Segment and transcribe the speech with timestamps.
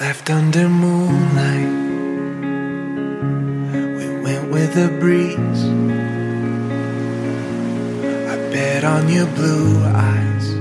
[0.00, 1.66] Left under moonlight,
[3.98, 5.64] we went with the breeze.
[8.28, 10.54] I bet on your blue eyes,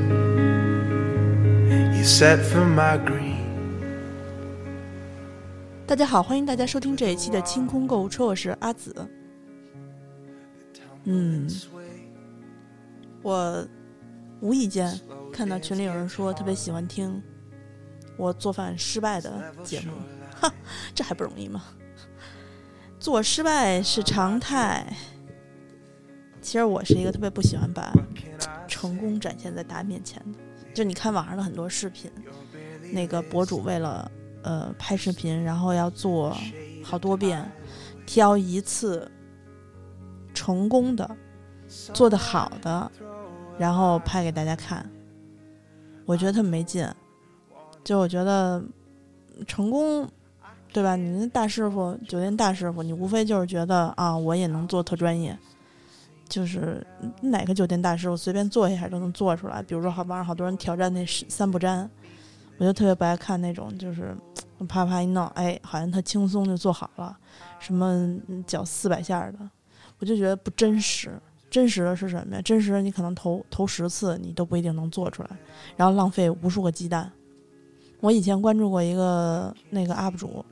[1.95, 3.37] you set for my green.
[5.85, 9.07] 大家好，欢迎大家收听这一期的清空购物车，我是阿紫。
[11.03, 11.47] 嗯，
[13.21, 13.63] 我
[14.41, 14.99] 无意间
[15.31, 17.21] 看到群里有人说特别喜欢听
[18.17, 19.93] 我做饭失败的节目，
[20.41, 20.51] 哈，
[20.93, 21.63] 这还不容易吗？
[22.99, 24.91] 做失败是常态。
[26.41, 27.93] 其实我是一个特别不喜欢把
[28.67, 30.39] 成功展现在大家面前的，
[30.73, 32.09] 就你看网上的很多视频，
[32.93, 34.09] 那个博主为了
[34.43, 36.35] 呃拍视频，然后要做
[36.83, 37.51] 好多遍，
[38.05, 39.11] 挑一次
[40.33, 41.17] 成功的、
[41.93, 42.91] 做得好的，
[43.59, 44.89] 然后拍给大家看。
[46.05, 46.87] 我觉得特没劲。
[47.87, 48.61] 就我觉得
[49.47, 50.05] 成功，
[50.73, 50.97] 对吧？
[50.97, 55.39] 你那大师傅，酒店大师傅，你无非就是觉得啊，我也能做特专业，
[56.27, 56.85] 就是
[57.21, 59.63] 哪个酒店大师傅随便做一下都能做出来。
[59.63, 61.89] 比如说，好网上好多人挑战那三不沾，
[62.57, 64.13] 我就特别不爱看那种，就是
[64.67, 67.17] 啪啪一弄，哎，好像他轻松就做好了，
[67.57, 69.37] 什么搅四百下的，
[69.99, 71.17] 我就觉得不真实。
[71.49, 72.41] 真实的是什么呀？
[72.41, 75.29] 真实的你可能投投十次，你都不一定能做出来，
[75.77, 77.09] 然后浪费无数个鸡蛋。
[77.99, 80.45] 我以前关注过一个那个 UP 主，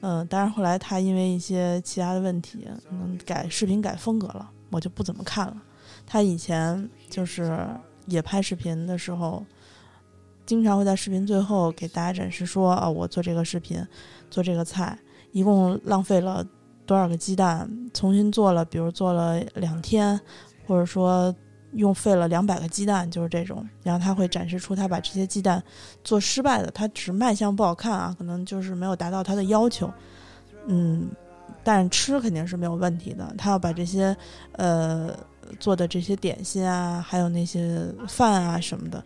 [0.00, 5.56] 嗯，但是后来他因为一些其他的问题，嗯，改视频改风格了，我就不怎么看了。
[6.06, 7.66] 他以前就是
[8.06, 9.42] 也拍视频的时候，
[10.44, 13.82] 经常会在视频最后给大家展示说啊，我做这个视频，
[14.30, 14.98] 做这个菜，
[15.32, 16.46] 一共浪费了
[16.84, 20.20] 多少个鸡蛋，重新做了，比如做了两天，
[20.66, 21.34] 或者说。
[21.72, 23.66] 用费了两百个鸡蛋，就是这种。
[23.82, 25.62] 然后他会展示出他把这些鸡蛋
[26.04, 29.90] 做失败的，他只是卖相不好看啊，可能就是没有达到他的要求。
[30.66, 31.08] 嗯，
[31.64, 33.34] 但吃肯定是没有问题的。
[33.36, 34.16] 他要把这些
[34.52, 35.16] 呃
[35.58, 39.02] 做的这些点心啊，还有那些饭啊什么的，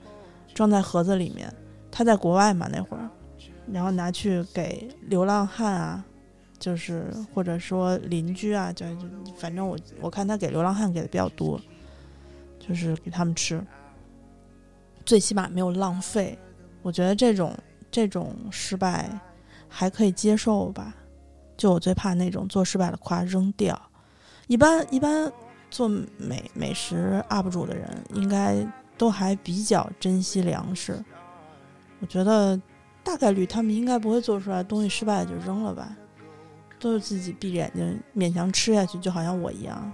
[0.55, 1.53] 装在盒子里面。
[1.91, 3.09] 他在国外嘛那会儿，
[3.73, 6.05] 然后拿去给流浪汉啊，
[6.59, 8.85] 就是或者说邻居啊，就
[9.39, 11.59] 反正我我看他给流浪汉给的比较多。
[12.67, 13.65] 就是给他们吃，
[15.05, 16.37] 最起码没有浪费。
[16.83, 17.57] 我觉得这种
[17.91, 19.09] 这种失败
[19.69, 20.95] 还可以接受吧。
[21.57, 23.81] 就我最怕那种做失败了夸扔掉。
[24.47, 25.33] 一般一般
[25.71, 28.67] 做美美食 UP 主的人，应该
[28.99, 31.03] 都还比较珍惜粮食。
[32.01, 32.61] 我觉得
[33.03, 35.97] 大概率他们应该不会做出来东西失败就扔了吧，
[36.79, 39.93] 都是自己闭着眼睛勉强吃下去，就好像我一样。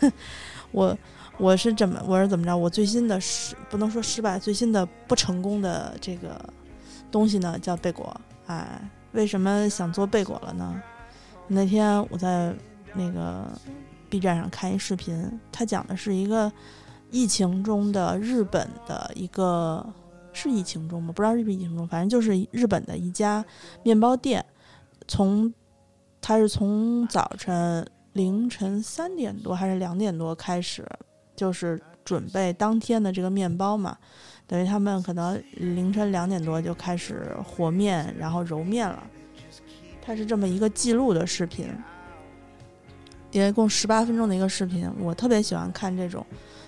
[0.70, 0.96] 我。
[1.40, 2.54] 我是怎么，我是怎么着？
[2.54, 6.38] 我最新的失不能说失败，最新的不成功的这个
[7.10, 8.14] 东西呢，叫贝果。
[8.44, 8.78] 哎，
[9.12, 10.82] 为什么想做贝果了呢？
[11.48, 12.54] 那天我在
[12.92, 13.50] 那个
[14.10, 16.52] B 站上看一视频，它讲的是一个
[17.10, 19.84] 疫情中的日本的一个
[20.34, 21.10] 是疫情中吗？
[21.10, 23.42] 不知道是不是疫情中，反正就是日本的一家
[23.82, 24.44] 面包店，
[25.08, 25.50] 从
[26.20, 30.86] 它是从早晨凌晨三点多还是两点多开始。
[31.40, 33.96] 就是准备当天的这个面包嘛，
[34.46, 39.02] 等于他们可能凌晨两点多就开始和面，然后揉面了。
[40.02, 41.66] 它是这么一个记录的视频，
[43.30, 44.86] 一共十八分钟的一个视频。
[44.98, 46.26] 我特别喜欢看这种，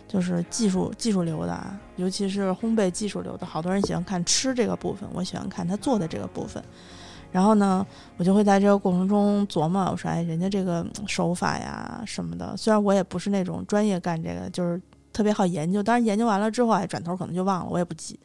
[0.08, 3.44] 就是技术技术流的啊，尤其是烘焙技术流的。
[3.44, 6.64] 好多人喜欢看吃这个部分，我喜欢看他做的这个部分。
[7.32, 7.84] 然后呢，
[8.18, 14.80] 我就会在这个过程中琢磨，我说，哎，人家这个手法呀什么的，虽然我也不是那种专业干这个，就是
[15.12, 15.82] 特别好研究。
[15.82, 18.20] 当然研究完了之后，哎，转头可能就忘了，我也不记。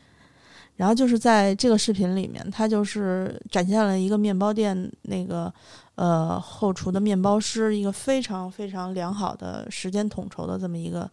[0.76, 5.52] 然后就是在这个视频里面，他就是展现了一个面包店那个
[5.96, 11.10] 呃后厨的面包师一个非常非常良好的时间统筹的这么一个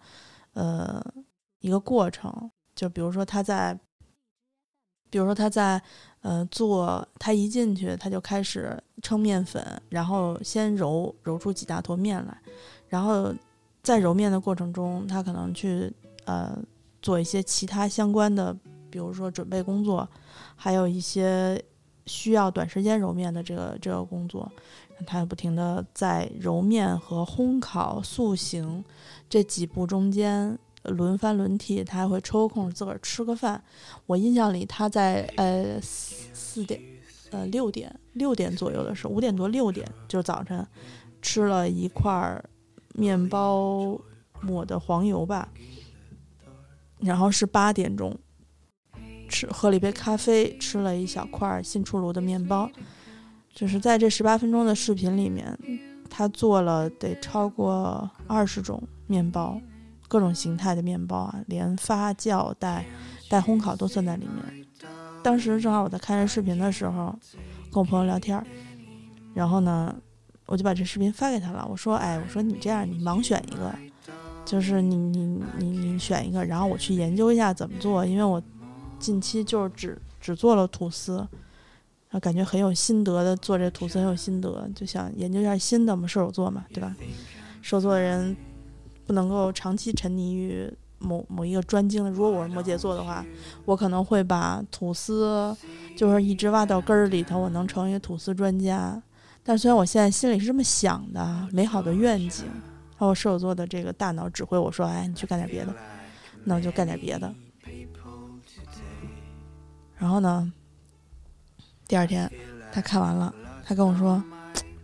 [0.53, 1.03] 呃
[1.61, 2.51] 一个过程。
[2.75, 3.79] 就比如说他在，
[5.15, 5.81] 比如说他在。
[6.25, 12.35] 呃，做他一进去，他就开始称面粉，然后先揉揉出几大坨面来，
[12.89, 13.31] 然后
[13.83, 15.93] 在揉面的过程中，他可能去
[16.25, 16.59] 呃
[17.03, 18.57] 做一些其他相关的，
[18.89, 20.09] 比如说准备工作，
[20.57, 21.63] 还有一些
[22.07, 24.51] 需要短时间揉面的这个这个工作，
[25.07, 28.83] 他不停的在揉面和烘烤、塑形
[29.29, 30.59] 这几步中间。
[30.85, 33.63] 轮番轮替，他还会抽空自个儿吃个饭。
[34.07, 36.81] 我印象里，他在呃四点，
[37.31, 40.67] 呃六点六点左右的时候，五点多六点就早晨
[41.23, 42.43] 吃了一块
[42.95, 43.99] 面包
[44.41, 45.49] 抹的黄油吧，
[46.99, 48.17] 然后是八点钟
[49.29, 52.71] 吃喝了一杯咖啡，吃了一小块新出炉的面包。
[53.55, 55.57] 就是在这十八分钟的视频里面，
[56.11, 59.61] 他做了得超过二十种面包，
[60.15, 62.87] 各种形态的面包啊，连发酵带
[63.29, 64.65] 带烘烤都算在里面。
[65.25, 67.13] 当时正好我在看这视频的时候，
[67.73, 68.47] 跟我朋友聊天儿，
[69.35, 69.93] 然后呢，
[70.47, 71.67] 我就把这视频发给他了。
[71.69, 73.75] 我说：“哎，我说你这样，你盲选一个，
[74.45, 78.41] 就是你你你你选一个，然后我去研究一下怎么做，因为我
[79.01, 81.27] 近期就是只只做了吐司，
[82.11, 86.95] 啊，感觉很有心得的做这吐司很有心得，就想研究一下新的嘛，射手座嘛，对吧？
[87.63, 88.37] 射手座的人
[89.07, 93.23] 不能够长期沉溺于。”某某一个专精的，如果我是摩羯座的话，
[93.67, 95.55] 我可能会把吐司
[95.95, 99.03] 就是一直挖到根儿里头，我能成为吐司专家。
[99.43, 102.47] 但虽然我现在心里是这么想的，美好的愿景，
[102.97, 105.75] 然后射手座的这个大脑指挥我说：“哎，你去干点别的。”
[106.45, 107.35] 那我就干点别的。
[109.97, 110.51] 然后呢，
[111.87, 112.31] 第二天
[112.73, 114.25] 他看完了，他跟我说：“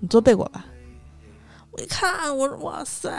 [0.00, 0.66] 你做贝果吧。”
[1.72, 3.10] 我一看，我说：“哇塞！”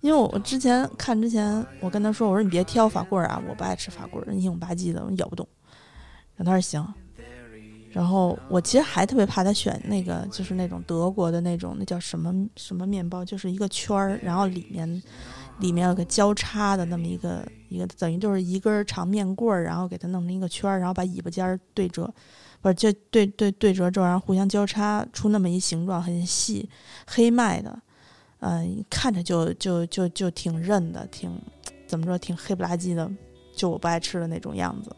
[0.00, 5.46] 因为我之前看之前，我跟他说：“我说你别挑法棍儿啊，我不爱吃法棍儿，硬吧唧的，我咬不动。”
[6.36, 6.86] 然后他说：“行。”
[7.90, 15.02] 然后我其实还特别怕他选那个，就是那种德国的那种，那叫什么什么面包，就是一个圈儿，然后里面
[15.60, 22.12] 里面有个交叉的那么一个一个，等于就是一根长面棍儿，然后给它弄成一个圈儿，然后把尾巴尖儿对折，
[22.60, 26.68] 不是就对对对折之后，然后互相交叉出那么一形状，很细
[27.06, 27.80] 黑麦的。
[28.40, 31.30] 嗯，看着就就就就挺韧的，挺
[31.86, 33.10] 怎么说，挺黑不拉几的，
[33.54, 34.94] 就我不爱吃的那种样子。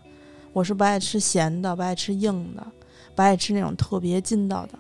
[0.53, 2.67] 我是不爱吃咸的，不爱吃硬的，
[3.15, 4.79] 不爱吃那种特别筋道的。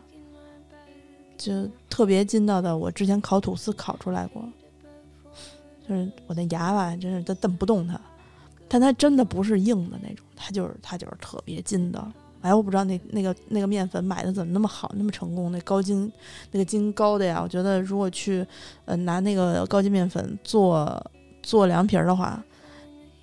[1.36, 4.42] 就特别筋道的，我之前烤吐司烤出来过，
[5.88, 8.00] 就是我那牙吧，真是都蹬不动它。
[8.66, 12.10] 但它真的不是硬的那种，它就是它就是特别筋道。
[12.40, 15.50] 哎，我不知道那那个那个面粉买的怎么那么好，那么成功？
[15.50, 16.10] 那高筋，
[16.52, 17.40] 那个筋高的呀！
[17.42, 18.46] 我觉得如果去，
[18.84, 21.04] 呃，拿那个高筋面粉做
[21.42, 22.40] 做凉皮儿的话，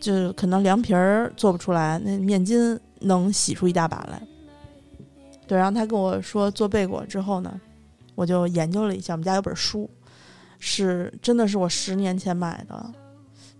[0.02, 4.22] 就可能凉皮儿做不出来，那面筋能洗出一大把来。
[5.48, 7.62] 对，然后他跟我说做贝果之后呢，
[8.16, 9.90] 我就研究了一下，我们家有本书，
[10.60, 12.94] 是真的是我十年前买的，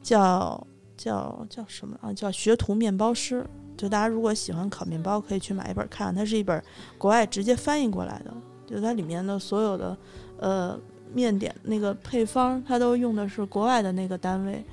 [0.04, 0.68] 叫
[0.98, 2.12] 叫叫什么啊？
[2.12, 3.42] 叫《学徒面包师》。
[3.78, 6.14] 就大家如果喜欢烤面包，可以去买一本看。
[6.16, 6.62] 它是一本
[6.98, 8.34] 国外直接翻译过来的，
[8.66, 9.98] 就它里面的所有的
[10.40, 10.80] 呃
[11.14, 14.64] 面点那个配方，它都用的是国外的那个单位，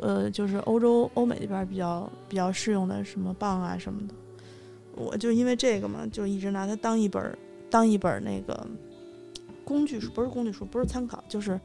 [0.00, 4.14] 呃，就是欧洲欧美那边比较比较适用的什么磅啊什么的。
[4.94, 7.36] 我就因为这个嘛，就一直拿它当一本
[7.70, 8.66] 当一本那个
[9.64, 11.58] 工具书，不是工具书，不是参考，就是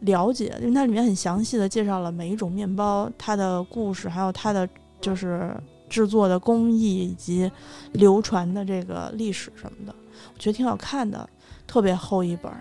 [0.00, 4.68] 了解，因为它里面很详细的介绍了每一种面包它的故事，还有它的
[5.00, 5.54] 就是。
[5.88, 7.50] 制作的工艺以及
[7.92, 9.94] 流传的这个历史什么的，
[10.34, 11.28] 我觉得挺好看的，
[11.66, 12.52] 特别厚一本，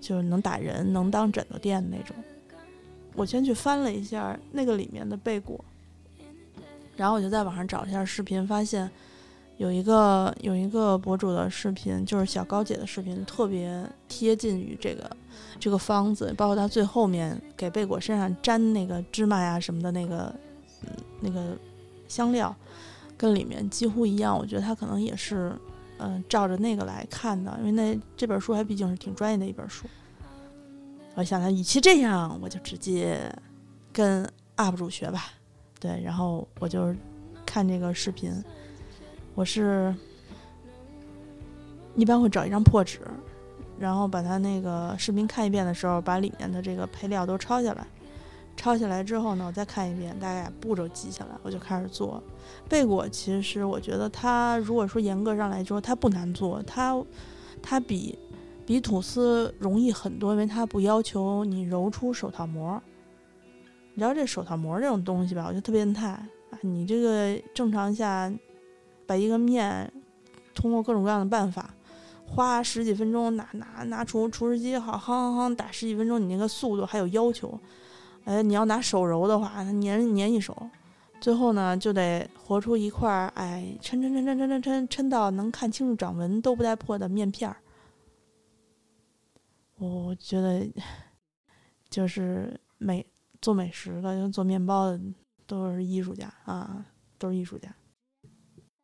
[0.00, 2.16] 就是能打人、能当枕头垫的那种。
[3.14, 5.62] 我先去翻了一下那个里面的贝果，
[6.96, 8.90] 然后我就在网上找一下视频，发现
[9.58, 15.10] 有一个有一个博主的视频，就是小高姐的视频，特别贴近于这个
[15.60, 20.34] 这个方子，包括她最后面给贝果身上粘那个芝麻呀什么的那个，
[20.82, 20.88] 嗯，
[21.20, 21.56] 那个。
[22.12, 22.54] 香料
[23.16, 25.50] 跟里面几乎一样，我觉得他可能也是，
[25.96, 29.86] 嗯，照着那个来看的，因为那这本书还毕竟是挺专业的一本书。
[31.14, 33.34] 我想他，与其这样，我就直接
[33.90, 35.24] 跟 UP 主学吧。
[35.80, 36.94] 对，然后我就
[37.46, 38.30] 看这个视频，
[39.34, 39.94] 我是
[41.96, 43.00] 一般会找一张破纸，
[43.78, 47.86] 然后把它那个视频看一遍的时候，把里面的这个配料都抄下来。
[48.56, 52.22] 抄下来之后呢，我再看一遍，大概步骤记下来，我就开始做。
[52.68, 56.96] 贝果其实我觉得它，如果说严格上来说，它不难做，它
[57.60, 58.16] 它比
[58.64, 62.80] 比吐司容易很多，因为它不要求你揉出手套膜。
[63.94, 66.28] 你知道这手套膜这种东西吧，我觉得特变态啊。
[66.60, 68.32] 你这个正常下
[69.06, 69.92] 把一个面
[70.54, 71.74] 通过各种各样的办法，
[72.26, 77.58] 花十几分钟拿拿拿出厨师机，好夯夯夯打十几分钟，你那个速度还有要求。
[78.24, 80.56] 哎，你要拿手揉的话，它粘粘一手，
[81.20, 87.56] 最后呢就得和出一块儿，哎，抻抻抻抻抻抻抻抻到能看清楚掌纹都不带破的面片儿。
[89.78, 90.70] 我觉得，
[91.90, 93.04] 就是美
[93.40, 95.00] 做美食的、做面包的
[95.44, 96.86] 都是艺术家啊，
[97.18, 97.74] 都是艺术家。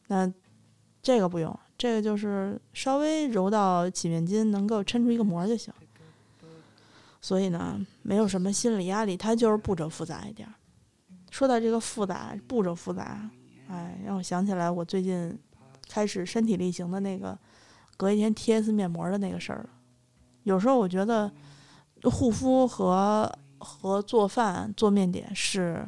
[0.09, 0.33] 那
[1.01, 5.73] 这个不用，这个就是稍微揉到起面筋，能够抻出一个膜就行。
[7.21, 10.49] 所以呢，没有什么心理压力，它就是步骤复杂一点。
[11.31, 13.29] 说到这个复杂，步骤复杂，
[13.69, 15.39] 哎，让我想起来我最近
[15.89, 17.39] 开始身体力行的那个
[17.97, 19.71] 隔一天贴一次面膜的那个事儿了。
[20.45, 21.31] 有时候我觉得
[22.05, 25.87] 护肤和和做饭做面点是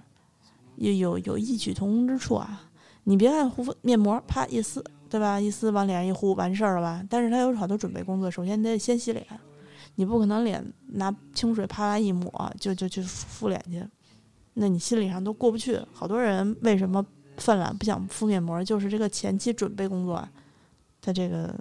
[0.76, 2.68] 有有有异曲同工之处啊。
[3.04, 5.40] 你别看护肤面膜，啪一撕，对吧？
[5.40, 7.02] 一撕往脸上一糊，完事儿了吧？
[7.08, 9.26] 但是它有好多准备工作，首先你得先洗脸，
[9.94, 13.86] 你不可能脸拿清水啪啦一抹就就去敷脸去，
[14.54, 15.80] 那你心理上都过不去。
[15.92, 17.04] 好多人为什么
[17.36, 20.30] 犯懒不想敷面膜，就是这个前期准备工作啊，
[21.00, 21.54] 它这个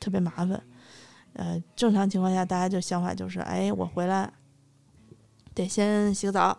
[0.00, 0.62] 特别麻烦。
[1.34, 4.30] 呃，正常情况下，大家就想法就是，哎，我回来
[5.54, 6.58] 得先洗个澡。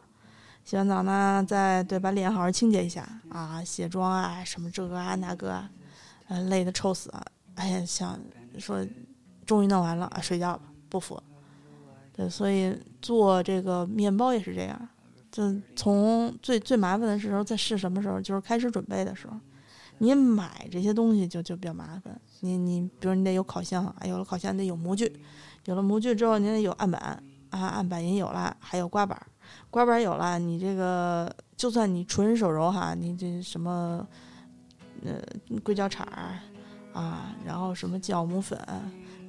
[0.66, 5.70] 洗完澡呢，再对把脸好好清洁一下啊，卸妆啊，什么这个啊那个，啊，
[6.48, 7.24] 累得臭死啊。
[7.56, 8.20] 哎呀，想
[8.58, 8.84] 说
[9.46, 11.20] 终于弄完了啊，睡觉吧，不服。
[12.16, 14.90] 对，所以做这个面包也是这样，
[15.32, 15.42] 就
[15.76, 19.34] 从最最麻烦的时候在是什么时候，就是开始准备的时候。
[19.98, 25.12] 你买这些东西就就比较麻烦，你你比如你得有烤箱，啊，有了烤箱得有模具，
[25.66, 27.02] 有了模具之后你得有案板
[27.50, 29.20] 啊，案板也有了，还有刮板。
[29.70, 34.06] 刮板有了，你这个就算你纯手揉哈，你这什么，
[35.04, 35.22] 呃，
[35.64, 36.08] 硅胶铲
[36.94, 38.60] 啊，然后什么酵母粉、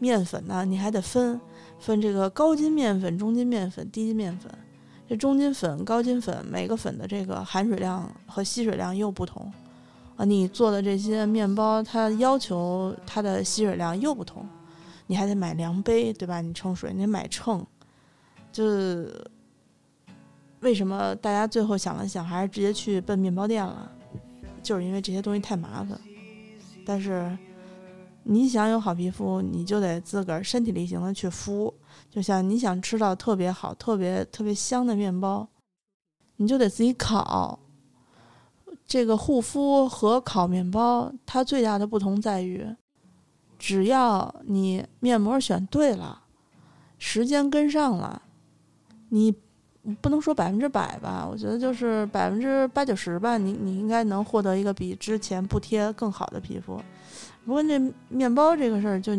[0.01, 1.41] 面粉呢，你还得分
[1.85, 4.51] 分这个高筋面粉、中筋面粉、低筋面粉。
[5.07, 9.53] 这中筋粉、高筋粉每个粉的这个含水量和吸水量又不同
[10.17, 14.49] 啊，你做的这些面包，它要求它的吸水量又不同，
[15.07, 16.41] 你还得买量杯，对吧？
[16.41, 17.65] 你称水，你得买秤，
[18.51, 18.65] 就。
[20.61, 23.93] 为什么大家最后想了想，还是直接去奔面包店了？
[24.63, 26.01] 就是因为这些东西太麻烦。
[26.87, 27.37] 但是
[28.25, 31.73] 你想有好皮肤，你就得自个儿身体力行的去敷。
[32.11, 35.47] 就像你想吃到特别好、特别特别香的面包，
[36.37, 37.59] 你就得自己烤。
[38.87, 42.67] 这个护肤和烤面包，它最大的不同在于，
[43.59, 46.23] 只要你面膜选对了，
[46.99, 48.23] 时间跟上了，
[49.11, 49.35] 你。
[50.01, 53.37] 不能说百分之百吧，我觉得就是百分之八九十吧。
[53.37, 56.81] 你你应该能获得一个比之前不贴更好的皮肤。
[57.45, 59.13] 不过那面包这个事儿，就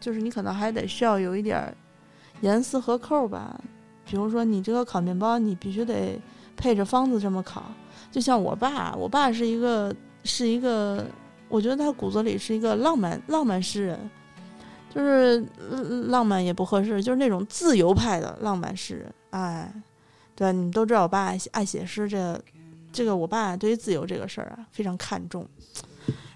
[0.00, 1.74] 就是你可能还得需要有一点
[2.40, 3.60] 严丝合扣吧。
[4.04, 6.20] 比如说你这个烤面包，你必须得
[6.56, 7.64] 配着方子这么烤。
[8.10, 11.06] 就像我爸，我爸是一个是一个，
[11.48, 14.10] 我觉得他骨子里是一个浪漫浪漫诗人，
[14.94, 15.44] 就是
[16.08, 19.72] 浪漫也不合适，就是那种自由派的浪漫诗人，哎。
[20.34, 22.42] 对，你们都知道我爸爱爱写诗，这，
[22.90, 25.46] 这个我爸对于自由这个事儿啊非常看重。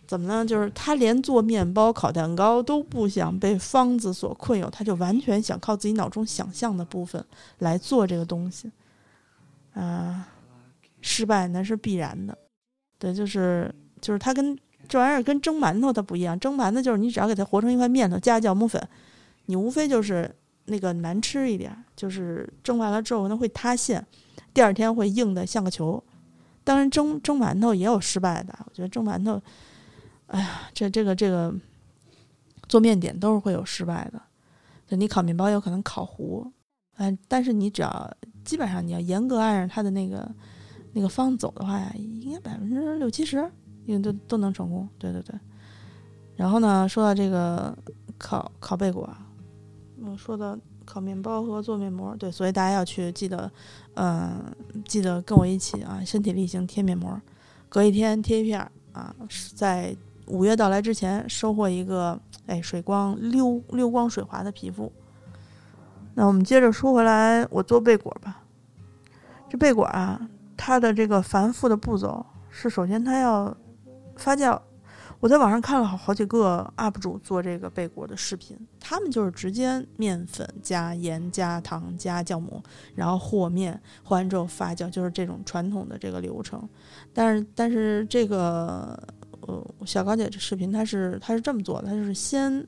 [0.07, 0.45] 怎么呢？
[0.45, 7.25] 就是他连做面包、烤蛋糕都不想被方子所困囿，他就完全想靠自己脑中想象的部分
[7.59, 8.71] 来做这个东西。
[9.75, 10.29] 啊，
[11.01, 12.37] 失败那是必然的。
[12.99, 14.59] 对，就是就是他跟
[14.89, 18.81] 这玩意儿跟蒸馒头它不一样，蒸馒头就是你只要给它和成一块面头，加酵母粉，
[19.47, 20.35] 你无非就是。
[20.69, 24.05] 那个难吃一点，就是蒸完了之后它会塌陷，
[24.53, 26.03] 第二天会硬的像个球。
[26.65, 29.41] 当然蒸蒸馒头也有失败的，我觉得蒸馒头，
[30.27, 31.55] 哎呀，这这个这个
[32.69, 34.97] 做面点都是会有失败的。
[34.97, 36.51] 你烤面包有可能烤糊，
[36.97, 40.29] 嗯，但是你只要基本上你要严格按照它的那个
[40.93, 43.39] 那个方走的话呀，应该百分之六七十
[43.87, 44.89] 应该都都能成功。
[44.99, 45.35] 对对对。
[46.37, 47.77] 然后呢，说到这个
[48.19, 49.09] 烤烤贝果。
[49.99, 53.51] 嗯，说的烤面包和做面膜，对，所以大家要去记得，
[53.95, 54.45] 嗯，
[54.85, 57.19] 记得跟我一起啊，身体力行贴面膜，
[57.69, 59.17] 隔一天贴一片儿啊，
[59.55, 64.93] 在五月到来之前收获一个哎水光溜溜光水滑的皮肤。
[66.15, 68.43] 那我们接着说回来，我做贝果吧。
[69.49, 73.57] 这贝果啊，它的这个繁复的步骤是，首先它要
[74.17, 74.61] 发酵。
[75.19, 82.63] 我在网上看了好好几个 UP 主做这个贝果的视频，他们就是直接面粉加盐加糖加酵母，
[82.95, 86.69] 然后和面，和完之后发酵，就是这种传统的这个流程。
[87.15, 88.99] 但是但是这个
[89.47, 92.67] 呃小高姐这视频，她是她是这么做的，她就是先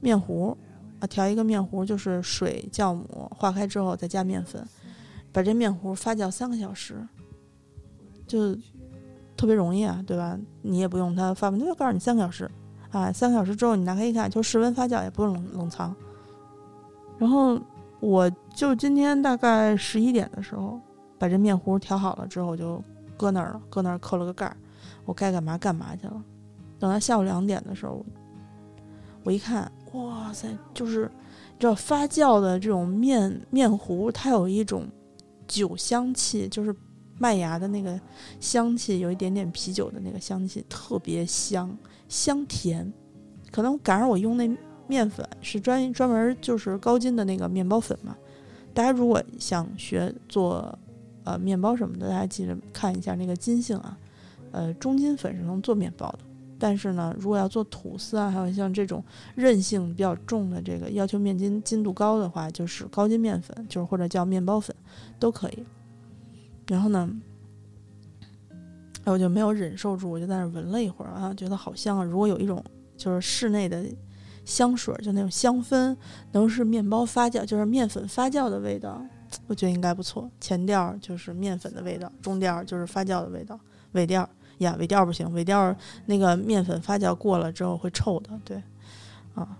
[0.00, 0.56] 面糊
[1.00, 4.66] 啊调一个面糊，就是水酵母化开之后再加面粉，
[5.32, 6.96] 把这面糊发酵三个小时，
[8.26, 8.56] 就。
[9.38, 10.34] 特别容易啊，对吧？
[10.62, 12.50] 你也不用它发，它就告诉你三个小时，
[12.90, 15.94] 啊，三个小时之后你拿开一看，就室温发酵，也不用冷冷藏。
[17.18, 17.60] 然后
[18.00, 20.80] 我就今天大概十一点的时候，
[21.18, 22.82] 把这面糊调好了之后，就
[23.14, 24.56] 搁那儿了，搁那儿扣了个盖儿，
[25.06, 26.22] 我该干嘛干嘛去了。
[26.78, 28.04] 等到下午两点的时候，
[29.24, 31.10] 我一看，哇塞，就是
[31.58, 34.86] 这发酵的这种面面糊，它有一种
[35.48, 36.76] 酒香气，就是。
[37.18, 37.98] 麦芽的那个
[38.40, 41.74] 香气，有一点点啤酒的那个香气，特别香
[42.10, 42.92] 香甜。
[43.50, 44.46] 可能赶上我用那
[44.86, 48.14] 面粉是专专门就是高筋的那个面包粉嘛。
[48.74, 50.78] 大家如果想学做
[51.24, 53.96] 呃面包什么的，大家记得看一下那个筋性啊。
[54.52, 56.18] 呃，中筋粉是能做面包的，
[56.58, 64.74] 但是呢，如果要做吐司啊，还有像这种韧性比较重的这个要求面筋筋度高的话，就是高筋面粉，就是或者叫面包粉
[65.18, 65.64] 都可以。
[66.68, 67.08] 然后呢，
[69.04, 72.02] 我就没有忍受住，我就在那闻了一会儿啊，觉得好香啊！
[72.02, 72.64] 如果有一种
[72.96, 73.84] 就是室内的
[74.44, 75.96] 香水，就那种香氛，
[76.32, 79.00] 能是面包发酵，就是面粉发酵的味道，
[79.46, 80.28] 我觉得应该不错。
[80.40, 83.58] 前调就是面粉的味道，中调就是发酵的味道，
[83.92, 85.74] 尾调呀，尾调不行，尾调
[86.06, 88.62] 那个面粉发酵过了之后会臭的，对，
[89.34, 89.58] 啊。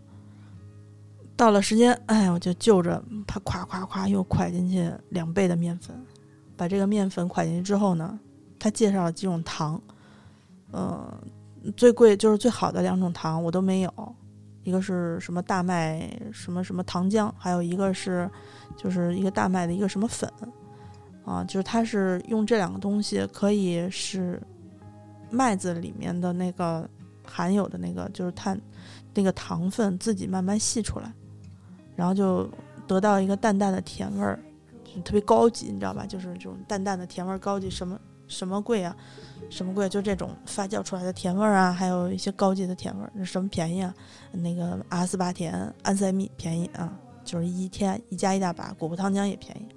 [1.36, 5.94] 到了时间，哎，我就就着它，咵咵咵又蒯进去两倍的面粉。
[6.56, 8.18] 把这个面粉蒯进去之后呢，
[8.58, 9.78] 他介绍了几种糖，
[10.70, 11.12] 呃，
[11.76, 14.16] 最贵就是最好的两种糖我都没有，
[14.62, 18.30] 一个是什么大麦什么什么糖浆，还有一个是
[18.74, 20.32] 就是一个大麦的一个什么粉，
[21.26, 24.42] 啊，就是它是用这两个东西可以使
[25.30, 26.88] 麦子里面的那个
[27.26, 28.60] 含有的那个就是碳
[29.14, 31.12] 那个糖分自己慢慢析出来，
[31.94, 32.48] 然后就
[32.86, 34.38] 得到一个淡淡的甜味儿。
[35.04, 36.06] 特别高级，你知道吧？
[36.06, 38.96] 就是这种淡淡的甜味儿，高级什么什么贵啊？
[39.50, 39.86] 什么贵？
[39.90, 43.12] 就这种发酵出来的甜味儿啊，还有一些高级的甜味儿。
[43.14, 43.94] 那什么便宜啊？
[44.32, 48.72] 那个阿斯巴甜、安赛蜜便宜啊，就是一天一加一大把。
[48.78, 49.68] 果葡糖浆也便宜，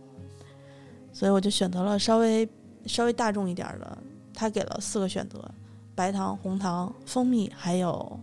[1.12, 2.48] 所以我就选择了稍微
[2.86, 3.98] 稍微大众一点的。
[4.40, 5.52] 他给了四个选择：
[5.94, 8.18] 白糖、红糖、蜂蜜，还有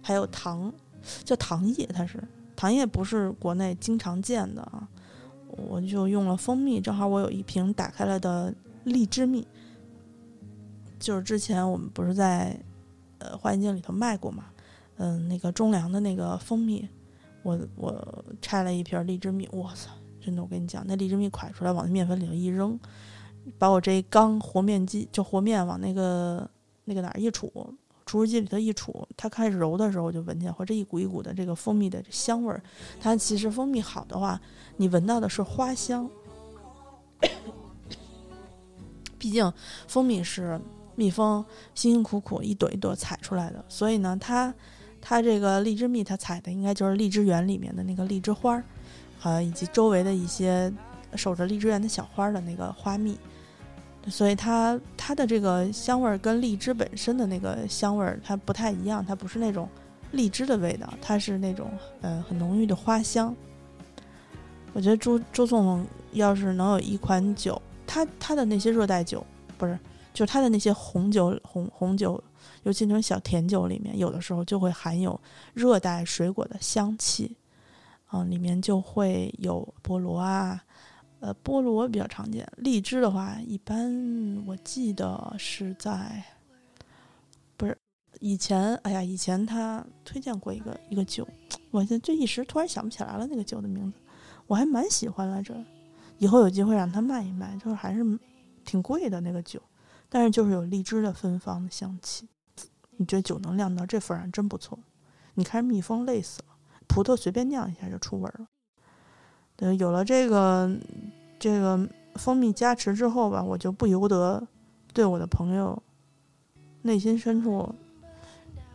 [0.00, 0.72] 还有糖，
[1.24, 1.84] 叫糖液。
[1.86, 2.22] 它是
[2.54, 4.86] 糖液，不是国内经常见的啊。
[5.48, 8.54] 我就用了蜂蜜，正好我有一瓶打开了的
[8.84, 9.44] 荔枝蜜，
[11.00, 12.56] 就是之前我们不是在
[13.18, 14.44] 呃花眼镜里头卖过嘛，
[14.98, 16.88] 嗯，那个中粮的那个蜂蜜，
[17.42, 22.78] 我我拆了一瓶荔枝蜜，我操，真的我跟你讲，那荔枝蜜蒯出来往面粉里头一扔，
[23.58, 26.48] 把我这一缸和面机就和面往那个
[26.84, 27.50] 那个哪儿一杵。
[28.04, 32.62] 厨师机里头一杵，它开始揉的时候，我就闻见，或者一股一股的这个蜂蜜的香味儿。
[33.00, 34.40] 它其实蜂蜜好的话，
[34.76, 36.08] 你闻到的是花香。
[39.18, 39.52] 毕竟
[39.88, 40.60] 蜂蜜是
[40.94, 44.54] 蜜蜂辛辛苦苦一朵一朵采出来的，所以呢，它
[45.00, 48.64] 它这个荔枝蜜，它采的应该就是荔枝园里面的那个荔枝花儿，
[49.24, 50.72] 呃，以及周围的一些
[51.16, 53.18] 守着荔枝园的小花的那个花蜜。
[54.08, 59.68] 所以它它的这个香味儿跟荔枝本身的那个香味儿它不太一样，它不是那种
[60.12, 61.70] 荔枝的味道，它是那种
[62.02, 63.34] 呃很浓郁的花香。
[64.72, 69.24] 我觉得周周总要是能有一款酒，他他的那些热带酒
[69.58, 69.78] 不是，
[70.12, 72.22] 就是他的那些红酒红红酒，
[72.62, 75.18] 尤其那种小甜酒里面，有的时候就会含有
[75.54, 77.34] 热带水果的香气，
[78.12, 80.62] 嗯，里面就会有菠萝啊。
[81.20, 86.22] 呃，菠萝比较常见，荔枝的话，一般我记得是在，
[87.56, 87.76] 不是
[88.20, 91.26] 以前，哎呀，以前他推荐过一个一个酒，
[91.70, 93.98] 我这这一时突然想不起来了那个酒的名字，
[94.46, 95.56] 我还蛮喜欢来着，
[96.18, 98.04] 以后有机会让他卖一卖，就是还是
[98.64, 99.60] 挺贵的那个酒，
[100.10, 102.28] 但是就是有荔枝的芬芳的香气，
[102.98, 104.78] 你觉得酒能酿到这份上真不错，
[105.34, 108.46] 你看蜜蜂累死了，葡萄随便酿一下就出味了。
[109.58, 110.70] 对，有了这个
[111.38, 114.42] 这个蜂蜜加持之后吧，我就不由得
[114.94, 115.82] 对我的朋友
[116.82, 117.74] 内心深处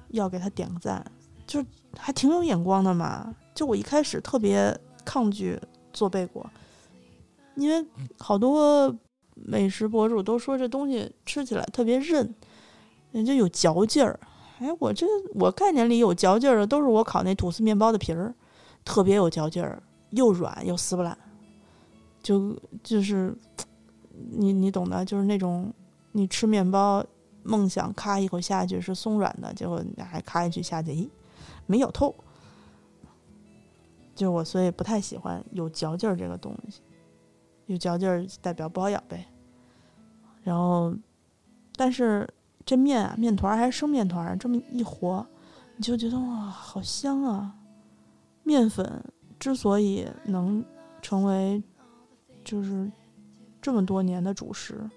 [0.09, 1.03] 要给他点个赞，
[1.47, 1.65] 就
[1.97, 3.35] 还挺有眼光的嘛。
[3.55, 5.59] 就我一开始特别抗拒
[5.91, 6.47] 做贝果，
[7.55, 7.85] 因为
[8.19, 8.95] 好多
[9.33, 12.33] 美食博主都说这东西吃起来特别韧，
[13.11, 14.19] 人家有嚼劲儿。
[14.59, 18.35] 哎，我这我概念里有嚼劲儿的都是我烤那吐司面包的皮儿，
[18.85, 19.81] 特别有嚼劲儿。
[20.11, 21.17] 又软又撕不烂，
[22.21, 23.35] 就就是
[24.29, 25.73] 你你懂的，就是那种
[26.11, 27.03] 你吃面包，
[27.43, 31.09] 梦想咔一口下去是松软的，结果你还咔一句下去，咦，
[31.65, 32.13] 没咬透。
[34.13, 36.81] 就我所以不太喜欢有嚼劲儿这个东西，
[37.65, 39.25] 有嚼劲儿代表不好咬呗。
[40.43, 40.93] 然后，
[41.75, 42.27] 但是
[42.65, 45.25] 这面啊，面团还是生面团，这么一和，
[45.77, 47.55] 你就觉得哇，好香啊，
[48.43, 49.03] 面粉。
[49.39, 50.63] 之所以能
[51.01, 51.63] 成为
[52.43, 52.89] 就是
[53.61, 54.89] 这么多年的主食，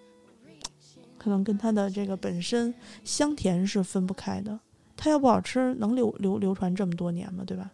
[1.18, 4.58] 可能跟它的这个本身香甜是分不开的。
[4.96, 7.44] 它要不好吃，能流流流传这么多年吗？
[7.46, 7.70] 对吧？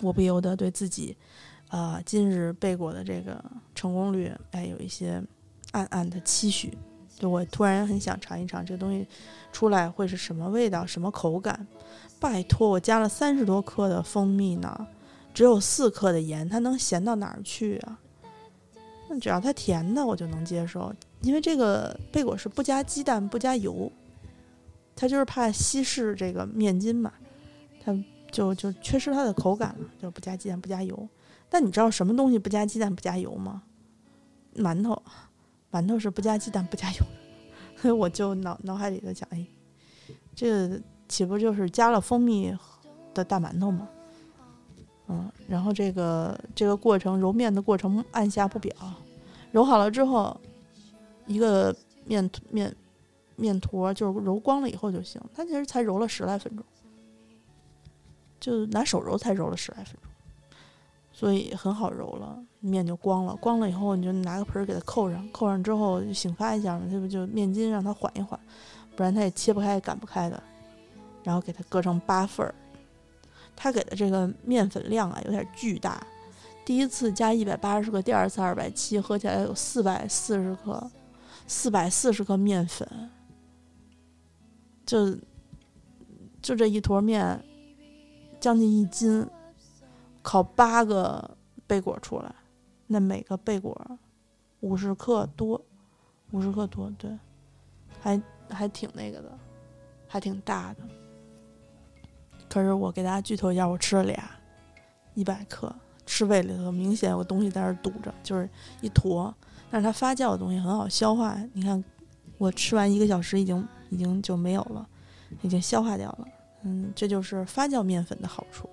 [0.00, 1.16] 我不由得对自己，
[1.68, 3.42] 啊，今日贝果的这个
[3.74, 5.22] 成功率，哎，有一些
[5.72, 6.76] 暗暗的期许，
[7.18, 9.06] 就我突然很想尝一尝这个东西
[9.52, 11.66] 出来会是什么味道、什么口感。
[12.18, 14.86] 拜托，我加了三十多克的蜂蜜呢，
[15.32, 17.98] 只有四克的盐，它能咸到哪儿去啊？
[19.08, 23.90] 那只要它甜的，我就能接受，因为这个贝果是不加鸡蛋、不加油，
[24.94, 27.12] 它就是怕稀释这个面筋嘛，
[27.82, 27.92] 它
[28.30, 31.08] 就就缺失它的口感了，就不加鸡蛋、不加油。
[31.48, 33.62] 但你知道什么东西不加鸡蛋、不加油吗？
[34.54, 35.02] 馒头，
[35.72, 39.44] 馒头是不加鸡蛋、不加油的，所以我就脑脑海里头想，哎，
[40.36, 42.56] 这岂不就是加了蜂蜜
[43.12, 43.88] 的大馒头吗？
[45.12, 48.72] 嗯，然后这个这个过程揉面的过程按下不表，
[49.50, 50.40] 揉好了之后，
[51.26, 52.72] 一个面面
[53.34, 55.20] 面坨就揉光了以后就行。
[55.34, 56.64] 它其实才揉了十来分钟，
[58.38, 60.58] 就拿手揉才揉了十来分钟，
[61.12, 63.34] 所以很好揉了，面就光了。
[63.34, 68.38] 光了以后，你就拿个盆儿给它扣上，扣上之后醒发一下嘛，这不就面筋让它缓一缓，
[68.94, 70.40] 不然它也切不开、擀不开的。
[71.24, 72.54] 然后给它割成八份儿。
[73.62, 76.02] 他给的这个面粉量啊，有点巨大。
[76.64, 80.90] 第一次加一百八十克，第二次二百七，合起来有四百四十克，
[81.46, 82.88] 四百四十克面粉，
[84.86, 85.14] 就
[86.40, 87.38] 就这一坨面，
[88.40, 89.28] 将近一斤，
[90.22, 92.34] 烤八个贝果出来，
[92.86, 93.78] 那每个贝果
[94.60, 95.62] 五十克多，
[96.30, 97.10] 五十克多，对，
[98.00, 99.38] 还还挺那个的，
[100.08, 100.78] 还挺大的。
[102.50, 104.28] 可是我给大家剧透一下，我吃了俩，
[105.14, 105.72] 一百克，
[106.04, 109.32] 吃胃里头明显有东西在那堵着，就是一坨。
[109.70, 111.82] 但是它发酵的东西很好消化，你看
[112.38, 114.84] 我吃完一个小时已经已经就没有了，
[115.42, 116.26] 已经消化掉了。
[116.62, 118.68] 嗯，这就是发酵面粉的好处，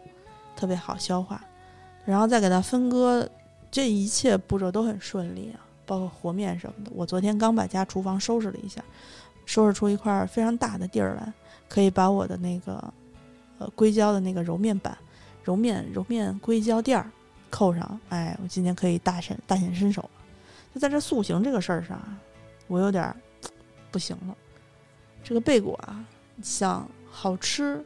[0.55, 1.39] 特别好消化。
[2.03, 3.29] 然后再给它分割，
[3.69, 6.91] 这一切步骤都很顺利啊，包括和面什么的。
[6.95, 8.83] 我昨天刚把家厨房收拾了一下，
[9.45, 11.31] 收拾出一块非常大的地儿来，
[11.69, 12.91] 可以把我的那个。
[13.59, 14.95] 呃，硅胶的那个揉面板，
[15.43, 17.09] 揉面揉面硅胶垫儿
[17.49, 20.09] 扣上，哎，我今天可以大显大显身手了。
[20.75, 21.99] 就在这塑形这个事儿上，
[22.67, 23.15] 我有点
[23.89, 24.37] 不行了。
[25.23, 26.05] 这个贝果啊，
[26.43, 27.83] 想好吃，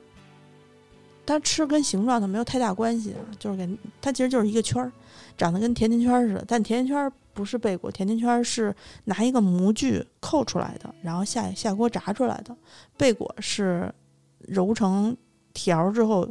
[1.25, 4.91] 它吃跟形状它没有太大关系啊，就是给它其实就是一个圈儿，
[5.37, 6.43] 长得跟甜甜圈似的。
[6.45, 12.53] 但甜甜圈不是贝果，甜甜圈是拿一个模具扣出来的，然后下下锅炸出来的。
[12.97, 13.93] 贝果是
[14.39, 15.15] 揉成。
[15.53, 16.27] 条之后，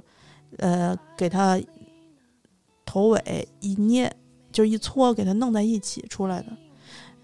[0.59, 1.61] 呃，给它
[2.85, 4.13] 头尾一捏，
[4.51, 6.47] 就一搓，给它弄在一起出来的。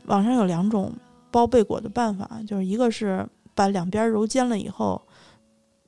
[0.05, 0.93] 网上有两种
[1.33, 5.03] 包贝果的办法，就是一个是把两边揉尖了以后，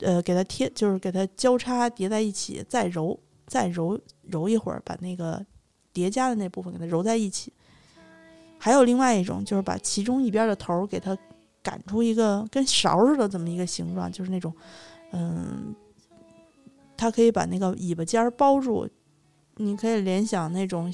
[0.00, 3.16] 呃，给它贴，就是给它交叉叠在一起，再揉，
[3.46, 5.44] 再揉揉一会儿，把那个
[5.92, 7.52] 叠加的那部分给它揉在一起。
[8.58, 11.16] 还有另外一种，就是把其中一边的头儿给它
[11.62, 14.52] 擀出一个跟勺似的这么一个形状，就是那种，
[15.12, 15.72] 嗯。
[16.98, 18.86] 它可以把那个尾巴尖儿包住，
[19.56, 20.92] 你可以联想那种，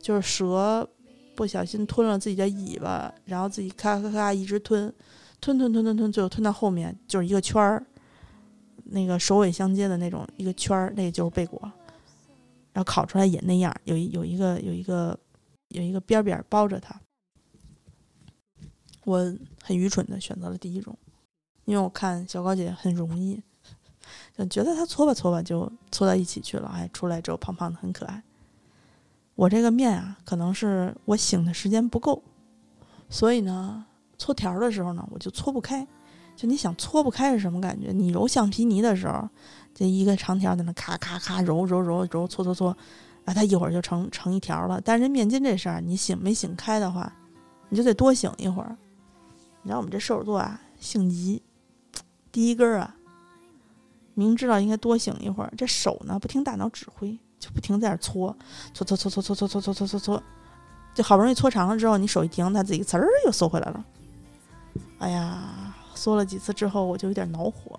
[0.00, 0.88] 就是蛇
[1.34, 4.94] 不小心吞了自己的尾巴，然后自己咔咔咔一直吞，
[5.40, 7.84] 吞吞吞吞吞，最后吞到后面就是一个圈儿，
[8.84, 11.60] 那个首尾相接的那种一个圈儿，那个就是贝果，
[12.72, 15.18] 然后烤出来也那样，有一有一个有一个
[15.70, 16.94] 有一个边边包着它。
[19.04, 19.18] 我
[19.60, 20.96] 很愚蠢的选择了第一种，
[21.64, 23.42] 因为我看小高姐很容易。
[24.36, 28.22] 就觉得它搓吧搓吧就搓到一起去了，哎，出来之后胖胖的很可爱。
[29.36, 32.22] 我这个面啊，可能是我醒的时间不够，
[33.08, 33.84] 所以呢，
[34.18, 35.86] 搓条的时候呢，我就搓不开。
[36.36, 37.92] 就你想搓不开是什么感觉？
[37.92, 39.28] 你揉橡皮泥的时候，
[39.72, 42.76] 这一个长条在那咔咔咔揉揉揉揉搓搓搓，
[43.24, 44.80] 啊，它一会儿就成成一条了。
[44.80, 47.12] 但是面筋这事儿，你醒没醒开的话，
[47.68, 48.76] 你就得多醒一会儿。
[49.62, 51.40] 你知道我们这射手座啊，性急，
[52.32, 52.96] 第一根儿啊。
[54.14, 58.36] 明知道应该多醒一会儿，这手呢不听大脑指挥，就不停在那搓，
[58.72, 60.22] 搓搓搓搓搓搓搓搓搓搓搓，
[60.94, 63.84] 就好不容易搓长了之后，你手一停，它自己呲儿又缩回来了。
[64.98, 67.78] 哎呀，缩了几次之后，我就有点恼火，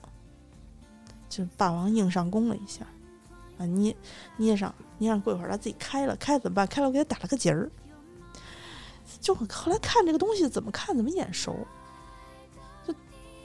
[1.29, 2.85] 就霸王硬上弓了一下，
[3.57, 3.95] 啊捏
[4.37, 6.67] 捏上捏上，过一会儿它自己开了，开怎么办？
[6.67, 7.71] 开了我给它打了个结儿。
[9.21, 11.55] 就后来看这个东西怎么看怎么眼熟，
[12.85, 12.93] 就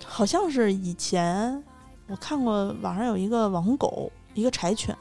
[0.04, 1.62] 好像是以前。
[2.10, 4.96] 我看过网上有一个网红狗，一个柴犬，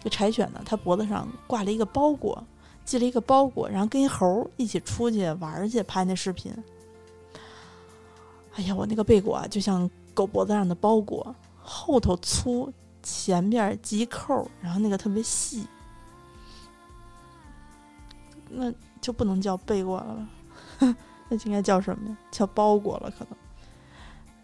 [0.00, 2.42] 一个柴犬呢，它脖子上挂了一个包裹，
[2.84, 6.54] 系了一个包裹，然后跟一猴一起出去玩去拍那视频。
[8.54, 15.66] 哎呀，我那个贝果啊就像狗脖子上的包裹，后头粗，前边系扣，然后那个特别细，
[18.48, 20.14] 那就不能叫贝果了
[20.78, 20.96] 吧？
[21.28, 22.16] 那应该叫什么呀？
[22.30, 23.36] 叫包裹了，可能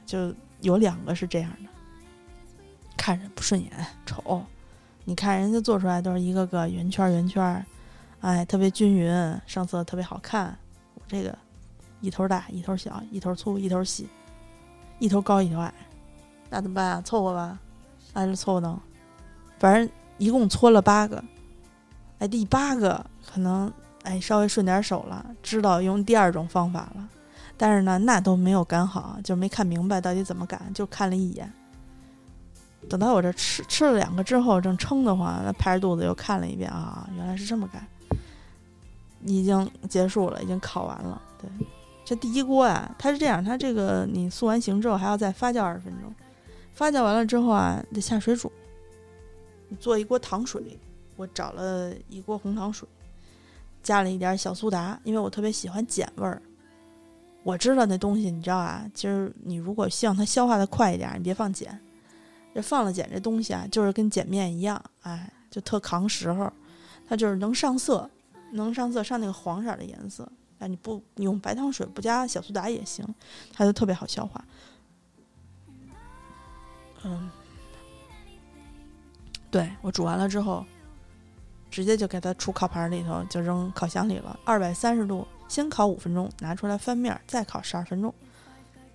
[0.04, 1.70] 就有两个是这样的，
[2.96, 3.70] 看着不顺眼，
[4.06, 4.42] 丑。
[5.04, 7.66] 你看人家做出来都是一个个圆圈圆圈，
[8.20, 10.56] 哎，特别均匀，上色特别好看。
[10.94, 11.36] 我这个
[12.00, 14.08] 一头大，一头小，一头粗，一头细，
[15.00, 15.74] 一头高，一头矮，
[16.50, 17.02] 那怎么办啊？
[17.04, 17.58] 凑合吧，
[18.14, 18.78] 还是凑合弄？
[19.58, 21.22] 反正一共搓了八个，
[22.20, 23.72] 哎，第八个可能
[24.04, 27.08] 哎稍微顺点手了，知道用第二种方法了，
[27.56, 31.52] 但是呢，那都没有赶好，就没看明白到底怎么赶，就看了一眼。
[32.88, 37.86] 等到我这吃吃了两个之后，正撑得慌，那拍着肚子又看了一遍啊，原来是这么干。
[39.24, 41.22] 已经结束了，已经烤完了。
[41.40, 41.48] 对，
[42.04, 46.12] 这第一锅啊，它是这样，它这个你塑完形之后还要再发酵二十分钟，
[46.74, 48.50] 发酵完了之后啊，得下水煮。
[49.68, 50.76] 你做一锅糖水，
[51.14, 52.86] 我找了一锅红糖水，
[53.80, 56.42] 加了一点小苏打，因为我特别喜欢碱味儿。
[57.44, 61.80] 我知道那东西，你知道啊，其实你如果希望它消化的快一点，你别放碱。
[62.54, 66.52] 这放了碱，这东西啊，就是跟碱面一样，哎，就特扛时候，
[67.08, 68.08] 它就是能上色，
[68.52, 70.30] 能上色，上那个黄色的颜色。
[70.58, 73.04] 哎，你不你用白糖水，不加小苏打也行，
[73.52, 74.44] 它就特别好消化。
[77.04, 77.30] 嗯，
[79.50, 80.64] 对我煮完了之后，
[81.68, 84.38] 直接就给它出烤盘里头，就扔烤箱里了。
[84.44, 88.14] 二百三十度，先烤五分钟，拿出来翻面，再烤十二分钟，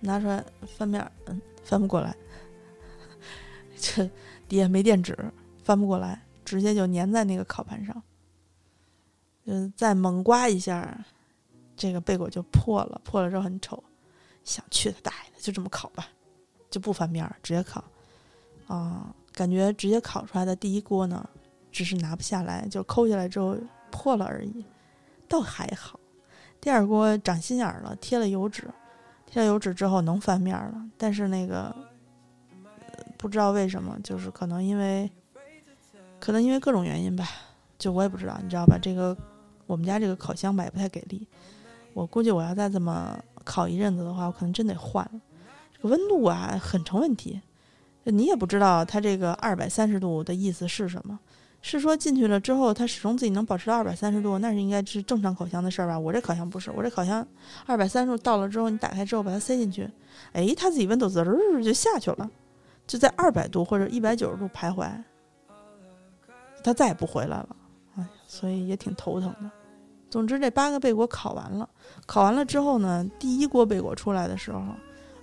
[0.00, 0.42] 拿出来
[0.78, 2.16] 翻面，嗯，翻不过来。
[3.80, 4.10] 这
[4.48, 5.16] 底下没垫纸，
[5.62, 8.02] 翻不过来，直接就粘在那个烤盘上。
[9.44, 11.04] 嗯，再猛刮一下，
[11.76, 13.00] 这个贝果就破了。
[13.04, 13.82] 破了之后很丑，
[14.44, 16.06] 想去他大爷的，就这么烤吧，
[16.70, 17.82] 就不翻面儿，直接烤。
[18.66, 21.26] 啊，感觉直接烤出来的第一锅呢，
[21.72, 23.56] 只是拿不下来，就抠下来之后
[23.90, 24.64] 破了而已，
[25.26, 25.98] 倒还好。
[26.60, 28.68] 第二锅长心眼了，贴了油纸，
[29.24, 31.74] 贴了油纸之后能翻面了，但是那个。
[33.18, 35.10] 不知道为什么，就是可能因为，
[36.18, 37.28] 可能因为各种原因吧，
[37.78, 38.78] 就我也不知道，你知道吧？
[38.80, 39.14] 这个
[39.66, 41.26] 我们家这个烤箱吧也不太给力，
[41.92, 45.20] 我估计我要再这么烤一阵子的话，我可能真得换了。
[45.76, 47.40] 这个温度啊很成问题，
[48.04, 51.18] 你也不知道它这个二百三十度的意思是什么？
[51.60, 55.98] 是说进去了之后它始终自己能保持到二百三十度，那是应该是正常烤箱的事儿吧？
[55.98, 57.26] 我这烤箱不是，我这烤箱
[57.66, 59.90] 二百三十度到了之后，你打开之后把它塞进去，
[60.32, 62.30] 哎，它自己温度滋儿就下去了。
[62.88, 64.90] 就在二百度或者一百九十度徘徊，
[66.64, 67.56] 它再也不回来了，
[67.96, 69.50] 哎，所以也挺头疼的。
[70.08, 71.68] 总之，这八个贝果烤完了，
[72.06, 74.62] 烤完了之后呢，第一锅贝果出来的时候，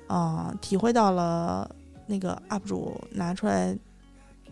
[0.06, 1.67] 啊，体会到了
[2.06, 3.75] 那个 UP 主拿出来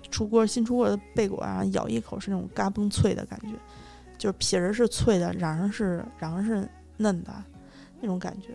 [0.10, 3.50] 出锅新出锅的贝果啊，咬一口是那种嘎嘣脆的感觉，
[4.18, 7.32] 就是皮儿是脆的，瓤是瓤是嫩的，
[8.02, 8.50] 那种感觉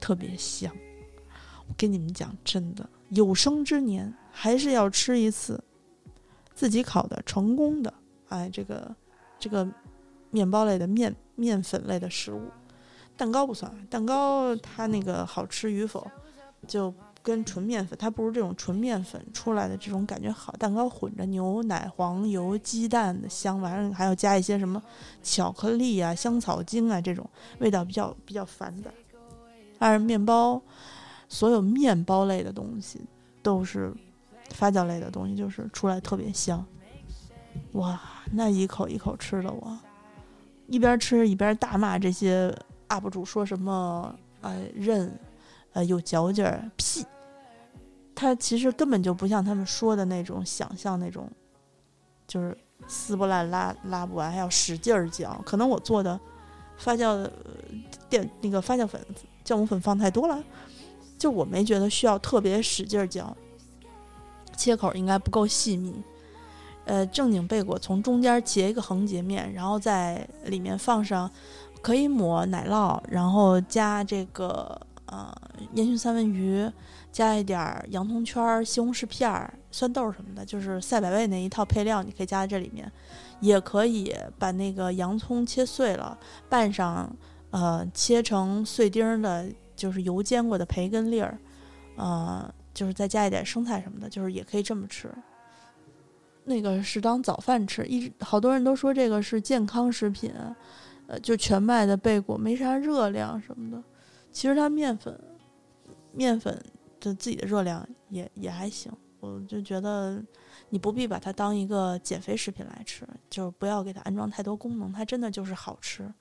[0.00, 0.74] 特别香。
[1.76, 5.62] 跟你们讲，真的，有生之年还是要吃一次
[6.54, 7.92] 自己烤的成功的，
[8.28, 8.94] 哎，这个
[9.38, 9.66] 这个
[10.30, 12.42] 面包类的面面粉类的食物，
[13.16, 16.06] 蛋糕不算，蛋糕它那个好吃与否，
[16.66, 20.52] 就跟纯面粉，它不如这种纯面粉出来的这种感觉好。
[20.58, 24.82] 蛋糕混着牛奶、黄油、鸡蛋的香，完了还要加一些什么
[25.22, 27.28] 巧克力啊、香草精啊，这种
[27.58, 28.90] 味道比较比较繁杂。
[29.78, 30.60] 但是面包。
[31.30, 33.00] 所有面包类的东西
[33.40, 33.90] 都是
[34.50, 36.62] 发酵类的东西，就是出来特别香。
[37.72, 37.98] 哇，
[38.32, 39.78] 那一口一口吃的我，
[40.66, 42.52] 一边吃一边大骂这些
[42.88, 45.18] UP 主说什么呃韧，
[45.72, 47.06] 呃有嚼劲儿，屁！
[48.14, 51.30] 它其实根本就不像他们说的那种想象那种，
[52.26, 52.56] 就是
[52.88, 55.40] 撕不烂拉拉不完，还要使劲儿嚼。
[55.46, 56.18] 可能我做的
[56.76, 57.52] 发酵的、呃
[58.08, 59.00] 电那个发酵粉
[59.44, 60.42] 酵母粉放太多了。
[61.20, 63.36] 就我没觉得需要特别使劲儿嚼，
[64.56, 65.94] 切口应该不够细密。
[66.86, 71.30] 呃，正经贝果从中间截一个横截面，然后在里面放上
[71.82, 75.30] 可以抹奶酪，然后加这个呃
[75.74, 76.66] 烟熏三文鱼，
[77.12, 82.90] 加一点洋葱圈、西红柿片儿、酸豆什么的，就是赛百味那一套配料，你可以加在这里面。
[83.40, 87.14] 也可以把那个洋葱切碎了，拌上
[87.50, 89.46] 呃切成碎丁的。
[89.80, 91.38] 就是油煎过的培根粒儿，
[91.96, 95.10] 呃，就是再加一点生菜什么的，就是也可以这么吃。
[96.44, 100.30] 那个是当早饭吃，一直好多人都说这个是健康食品，
[101.06, 103.82] 呃，就全麦的贝果没啥热量什么的。
[104.30, 105.18] 其实它面粉，
[106.12, 106.54] 面粉
[107.00, 108.92] 的自己的热量也也还行。
[109.20, 110.22] 我就觉得
[110.68, 116.12] 你不必把它当一个减肥食品来吃，就是不要给它安装太多功能，它真的就是好吃。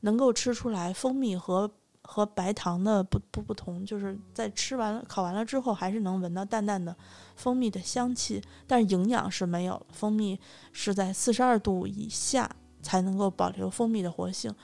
[0.00, 1.70] 能够吃出来蜂蜜和
[2.06, 6.94] 和白糖的不不不同，就是在吃完了烤完了之后，还是能闻到淡淡的
[7.34, 9.86] 蜂蜜的香气，但是营养是没有了。
[9.90, 10.38] 蜂蜜
[10.70, 12.48] 是在四十二度以下
[12.82, 14.54] 才能够保留蜂蜜的活性，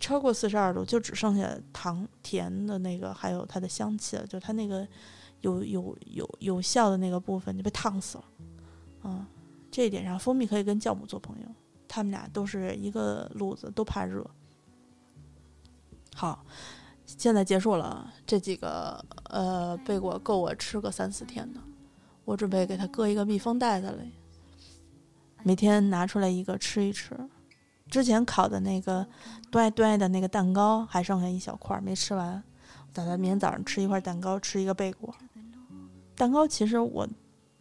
[0.00, 4.88] 超过四十二度就只剩下糖甜的那个，还有它的香气了，就它那个
[5.42, 8.24] 有有有有效的那个部分就被烫死了。
[9.04, 9.24] 嗯，
[9.70, 11.48] 这一点上，蜂蜜可以跟酵母做朋友，
[11.86, 14.28] 他们俩都是一个路子，都怕热。
[16.14, 16.42] 好。
[17.16, 21.60] 现在结束了，这几个呃贝果够我吃个三四天的。
[22.24, 24.12] 我准备给它搁一个密封袋子里，
[25.44, 27.16] 每天拿出来一个吃一吃。
[27.88, 29.06] 之前烤的那个
[29.48, 32.42] 端端的那个蛋糕还剩下一小块没吃完，
[32.92, 35.14] 打算明天早上吃一块蛋糕，吃一个贝果。
[36.16, 37.08] 蛋糕其实我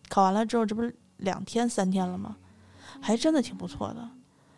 [0.09, 2.35] 烤完了之后，这不是两天三天了吗？
[2.99, 4.09] 还真的挺不错的。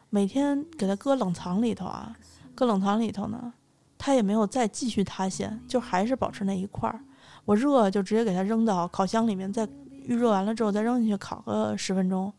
[0.10, 2.16] 每天给它搁冷藏里头啊，
[2.56, 3.54] 搁冷藏里头呢。
[3.98, 7.00] 它也没有再继续塌陷，就还是保持那一块儿。
[7.46, 12.32] 我热就直接给它扔到烤箱里面，再预热完了之后再扔进去烤个十分钟，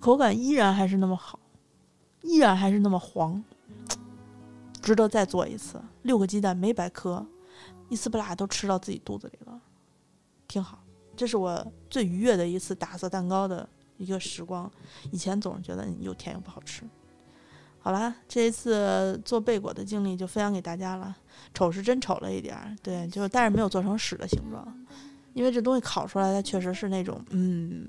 [0.00, 1.38] 口感依然还是那么好，
[2.22, 3.42] 依然还是那么黄，
[4.82, 5.80] 值得再做一次。
[6.02, 7.24] 六个鸡蛋没白磕，
[7.88, 9.60] 一丝不落都吃到自己肚子里了，
[10.46, 10.78] 挺好。
[11.16, 14.70] 这是我最愉悦的一次打色蛋糕的一个时光。
[15.10, 16.82] 以前总是觉得又甜又不好吃。
[17.88, 21.16] 好了，这一次做贝果的经历就分享给大家了。
[21.54, 24.86] 丑是真丑了一点儿，对，就但是没有做成屎的形状，
[25.32, 27.88] 因为这东西烤出来它确实是那种嗯，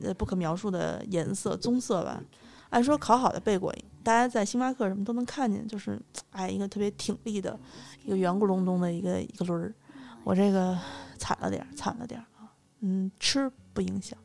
[0.00, 2.22] 呃不可描述的颜色棕色吧。
[2.70, 3.70] 按说烤好的贝果，
[4.02, 7.60] 大家在星巴克什么都能看见，就是哎一个特别挺立的
[8.02, 9.74] 一个圆咕隆咚的一个一个轮儿。
[10.22, 10.74] 我这个
[11.18, 12.48] 惨了点儿，惨了点儿啊，
[12.80, 14.18] 嗯，吃不影响，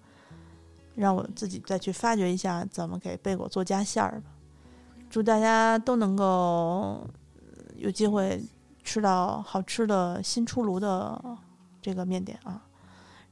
[0.95, 4.29] 让我自己再去发掘一下怎么给贝果做加馅儿吧。
[5.09, 7.05] 祝大家都能够
[7.75, 8.41] 有机会
[8.83, 11.19] 吃到好吃的新出炉的
[11.81, 12.61] 这个面点啊！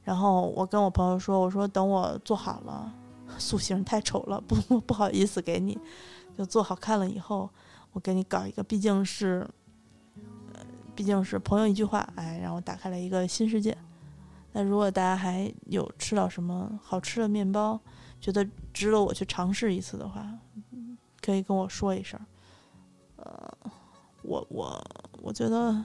[0.02, 2.92] 然后我跟我朋友说：“我说等我做好了，
[3.38, 5.78] 塑形太丑了，不 不好意思给你，
[6.36, 7.48] 就做好看了以后，
[7.92, 8.62] 我给你搞一个。
[8.62, 9.46] 毕竟是，
[10.94, 13.76] 毕竟是朋友一句话，哎，让我打开了一个新世界。
[14.52, 17.78] 那如果大家还有吃到什么好吃的面包，
[18.20, 20.26] 觉得值得我去尝试一次的话。”
[21.28, 22.18] 可以跟我说一声，
[23.16, 23.54] 呃，
[24.22, 24.82] 我我
[25.20, 25.84] 我觉得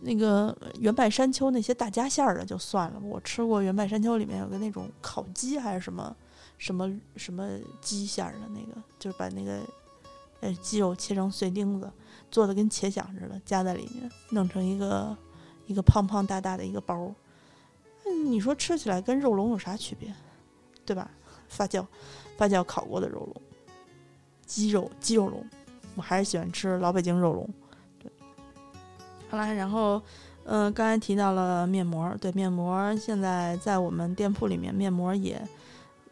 [0.00, 6.16] 那个原柏山丘那些大夹馅儿的就算了，我吃过原柏山丘里面有个那种烤鸡还是什么
[6.56, 7.46] 什么什么
[7.82, 9.60] 鸡馅儿的那个，就是把那个
[10.40, 11.92] 呃鸡肉切成碎丁子，
[12.30, 15.14] 做的跟茄想似的，夹在里面，弄成一个
[15.66, 17.14] 一个胖胖大大的一个包，
[18.06, 20.10] 嗯，你说吃起来跟肉龙有啥区别，
[20.86, 21.10] 对吧？
[21.48, 21.86] 发酵
[22.38, 23.42] 发酵烤过的肉龙。
[24.54, 25.44] 鸡肉鸡肉龙，
[25.96, 27.48] 我还是喜欢吃老北京肉龙。
[27.98, 28.08] 对，
[29.28, 30.00] 好啦，然后，
[30.44, 35.42] 嗯，刚才提到了面膜，对面膜，现在在我们店铺里面，面膜也，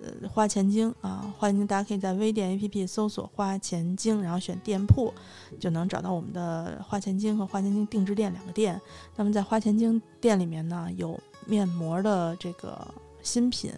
[0.01, 5.15] 呃，花钱精啊，花钱精，大家可以在微店 APP 搜索花钱精，然后选店铺，
[5.61, 8.81] 就能找到我们的花钱精和花钱精定制店两个店。
[9.15, 12.77] 那么在花钱精店里面呢，有面膜的这个
[13.23, 13.73] 新品，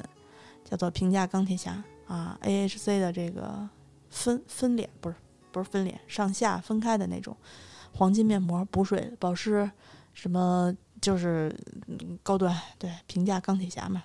[0.64, 3.68] 叫做平价钢铁侠啊，AHC 的这个。
[4.14, 5.16] 分分脸不是
[5.50, 7.37] 不是分脸，上下分开的那种
[7.92, 9.68] 黄金面膜，补水保湿，
[10.12, 11.55] 什么就是
[12.22, 14.05] 高端对平价钢铁侠嘛。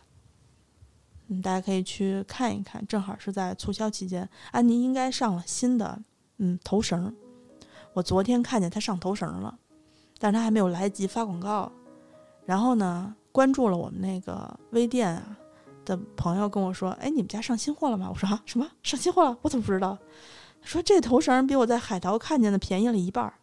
[1.27, 4.27] 嗯，大家可以去看一看，正好是在促销期间。
[4.51, 6.01] 安妮应该上了新的
[6.37, 7.15] 嗯头绳，
[7.93, 9.59] 我昨天看见她上头绳了，
[10.17, 11.71] 但是她还没有来得及发广告。
[12.45, 15.37] 然后呢，关注了我们那个微店啊。
[15.89, 19.35] 的朋友跟我说：“哎，你们家上新货了吗？”我说：“啊，什么上新货了？
[19.41, 19.97] 我怎么不知道？”
[20.61, 23.33] 他说：“这头绳比我在海淘看见的便宜了一半。”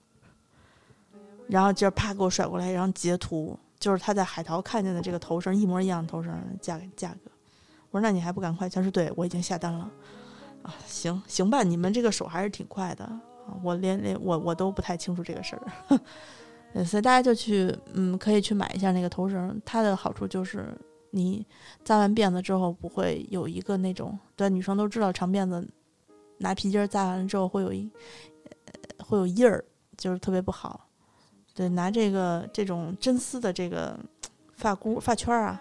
[1.48, 7.30] 然后就啪给我甩过来一张截图，就是他在海淘看见的这个头绳一模一样的头绳价价格。
[7.90, 9.90] 我说：“那你还不赶快？”他说：“对，我已经下单了。”
[10.62, 13.20] 啊，行行吧，你们这个手还是挺快的啊！
[13.62, 15.56] 我连连我我都不太清楚这个事
[16.74, 20.76] 儿， 所以大家就去嗯，可以去买一下那个头绳，它的好处就是。
[21.10, 21.46] 你
[21.84, 25.66] 扎完辫子之后不会有一个那种，对女生都知道长辫子
[26.38, 27.90] 拿皮筋扎完了之后会有一
[28.98, 29.64] 会有印儿，
[29.96, 30.88] 就是特别不好。
[31.54, 33.98] 对，拿这个这种真丝的这个
[34.54, 35.58] 发箍发圈啊，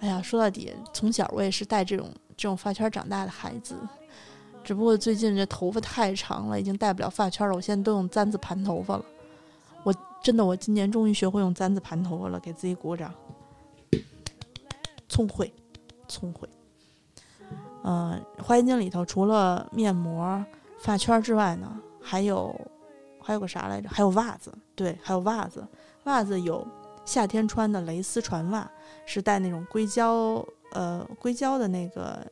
[0.00, 3.74] 哎呀，说到底，从小我也是戴这种这种发圈长大的孩子，
[4.62, 9.04] 只不过最近这头发太长了，已经戴不了发圈了，我现在都用簪子盘头发了。
[9.82, 13.10] 我真的，我今年终于学会用簪子盘头发了，给自己鼓掌。
[15.20, 15.52] 聪慧，
[16.08, 16.48] 聪慧。
[17.82, 20.42] 嗯，花间经里头除了面膜、
[20.78, 22.58] 发圈之外呢，还有
[23.20, 23.88] 还有个啥来着？
[23.90, 25.66] 还有袜子，对，还有袜子。
[26.04, 26.66] 袜子有
[27.04, 28.70] 夏天穿的蕾丝船袜，
[29.04, 30.42] 是带那种硅胶，
[30.72, 32.26] 呃，硅胶的那个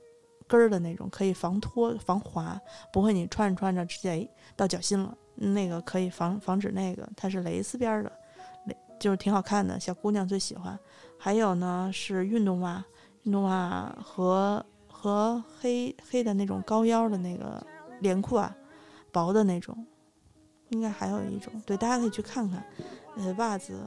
[0.46, 2.58] 跟儿的那种，可以防脱防滑，
[2.90, 5.14] 不会你穿着穿着直接哎到脚心了。
[5.34, 8.12] 那个可以防防止那个，它是蕾丝边儿的，
[8.98, 10.78] 就是挺好看的，小姑娘最喜欢。
[11.18, 12.84] 还有呢是运动袜，
[13.24, 17.64] 运动袜和和黑黑的那种高腰的那个
[18.00, 18.56] 连裤啊，
[19.12, 19.86] 薄的那种，
[20.70, 22.64] 应该还有一种，对，大家可以去看看。
[23.16, 23.80] 呃，袜子，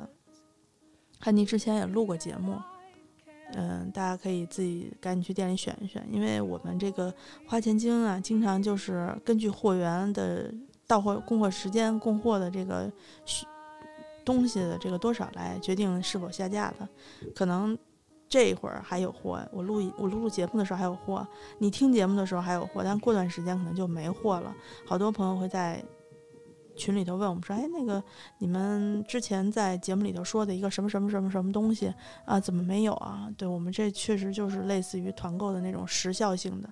[1.19, 2.57] 汉尼之前也录过节目，
[3.53, 7.13] 嗯、大家可以自己赶紧去店里选一选，因为我们这个
[7.47, 10.53] 花钱精啊，经常就是根据货源的
[10.86, 12.91] 到货供货时间、供货的这个
[13.23, 13.45] 需
[14.34, 16.88] 东西的这个多少来决定是否下架的。
[17.36, 17.77] 可能
[18.29, 21.27] 这一会儿还有货，我录我录录节目的时候还有货，
[21.57, 24.55] 你听节目的时候还有货，但过段时间可能就没货了。
[24.86, 25.84] 好多朋友会在
[26.77, 28.01] 群里头问我们说：“哎，那个
[28.39, 31.93] 你们之前在节目里头说的一个什么什么什么什么东西
[32.25, 36.69] 啊，怎么没有啊？”对我们这确实就是类似于团购的那种时效性的。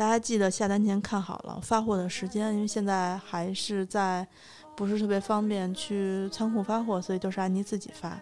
[0.00, 4.26] 大家记得下单前看好了发货的时间，因为现在还是在
[4.74, 8.18] 不是特别方便去仓库发货，所以都是安妮自己发。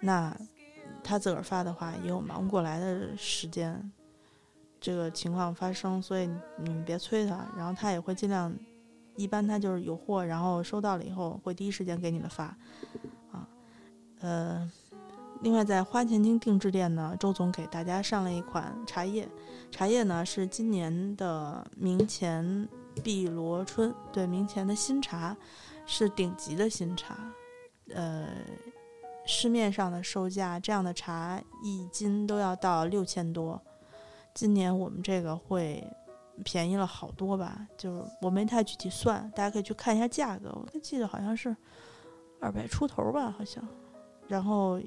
[0.00, 0.34] 那
[1.04, 3.92] 他自个儿发的话，也有忙不过来的时间，
[4.80, 6.26] 这个情况发生，所以
[6.56, 8.50] 你们别催他，然后他也会尽量，
[9.14, 12.44] 一般他就是有货，然后收到了以后会第一时间给你们发，
[13.32, 13.46] 啊，
[14.20, 14.72] 呃。
[15.42, 19.28] 另外，在花钱精定制店呢，周总给大家上了一款茶叶，
[19.70, 22.68] 茶叶呢是今年的明前
[23.02, 25.36] 碧螺春，对，明前的新茶
[25.86, 27.16] 是顶级的新茶，
[27.94, 28.28] 呃，
[29.24, 33.60] 市面上的售价这样的茶一斤都要到六千多，
[34.34, 35.86] 今年我们这个会
[36.44, 37.66] 便宜了好多吧？
[37.76, 41.54] 就是我没太具体算，大家可以去看一下价格，我记得好像是
[42.40, 43.62] 二百出头吧，好像，
[44.26, 44.80] 然后。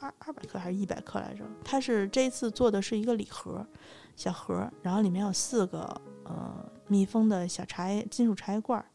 [0.00, 1.44] 二二百克还是一百克来着？
[1.64, 3.66] 它是这次做的是一个礼盒，
[4.14, 5.80] 小盒，然后里面有四个
[6.24, 8.86] 呃密封的小茶叶金属茶叶罐儿，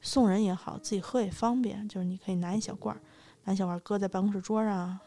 [0.00, 1.88] 送人也好，自己喝也方便。
[1.88, 3.00] 就是你可以拿一小罐儿，
[3.44, 4.98] 拿小罐儿搁在办公室桌上，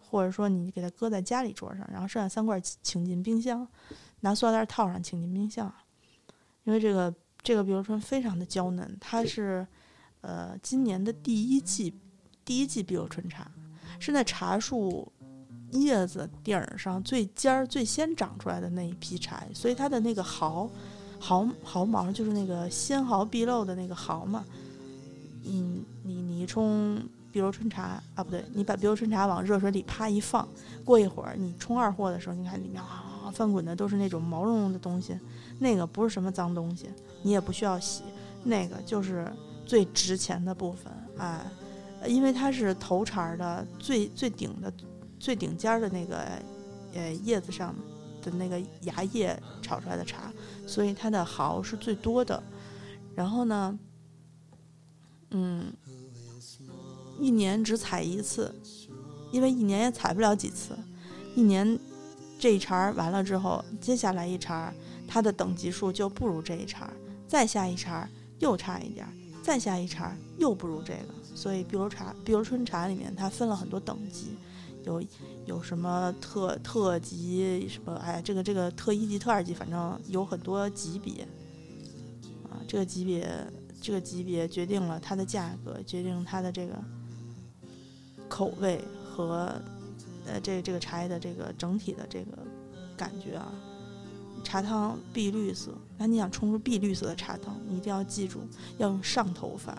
[0.00, 3.66] 或者说你给它搁在家里桌上，然后剩下三罐请进冰箱，
[4.20, 5.72] 拿塑料袋套上，请进冰箱。
[6.64, 9.66] 因为这个这个碧螺春非常的娇嫩，它是
[10.22, 11.98] 呃今年的第一季
[12.44, 13.50] 第一季碧螺春茶。
[13.98, 15.10] 是那茶树
[15.72, 20.70] 叶子顶上最尖儿、最先长出来的那一批茶，所以它的那个毫
[21.18, 24.44] 毫毫毛就是那个纤毫毕露的那个毫嘛。
[25.44, 26.98] 嗯，你你一冲
[27.30, 30.48] 碧螺春茶啊，不对，你把碧螺春茶往热水里啪一放，
[30.84, 35.18] 过一会儿你冲二货的时候，你看里面啊翻滚的都是那种毛茸茸的东西，
[35.58, 36.88] 那个不是什么脏东西，
[37.22, 38.04] 你也不需要洗，
[38.42, 39.30] 那个就是
[39.66, 41.44] 最值钱的部分，哎。
[42.06, 44.72] 因为它是头茬的最最顶的
[45.18, 46.16] 最顶尖的那个
[46.94, 47.74] 呃叶子上
[48.22, 50.32] 的那个芽叶炒出来的茶，
[50.66, 52.42] 所以它的毫是最多的。
[53.14, 53.78] 然后呢，
[55.30, 55.72] 嗯，
[57.18, 58.54] 一年只采一次，
[59.32, 60.76] 因为一年也采不了几次。
[61.34, 61.78] 一年
[62.38, 64.72] 这一茬完了之后，接下来一茬
[65.08, 66.90] 它的等级数就不如这一茬，
[67.26, 69.06] 再下一茬又差一点，
[69.42, 71.17] 再下一茬又不如这个。
[71.38, 74.36] 所以碧螺茶、碧螺春茶里面它分了很多等级，
[74.84, 75.00] 有
[75.46, 81.22] 有什么特特级什么，哎，这个这个特一级、特二级，反正有很多级别。
[82.50, 83.30] 啊，这个级别
[83.80, 86.74] 这个级别决定了它的价格，决定它的这个
[88.28, 89.54] 口味和
[90.26, 92.36] 呃这这个茶叶的这个整体的这个
[92.96, 93.52] 感觉啊。
[94.42, 98.40] 茶汤碧绿色，那你想冲出碧绿色的茶汤，你一定要记住
[98.78, 99.76] 要用上头法。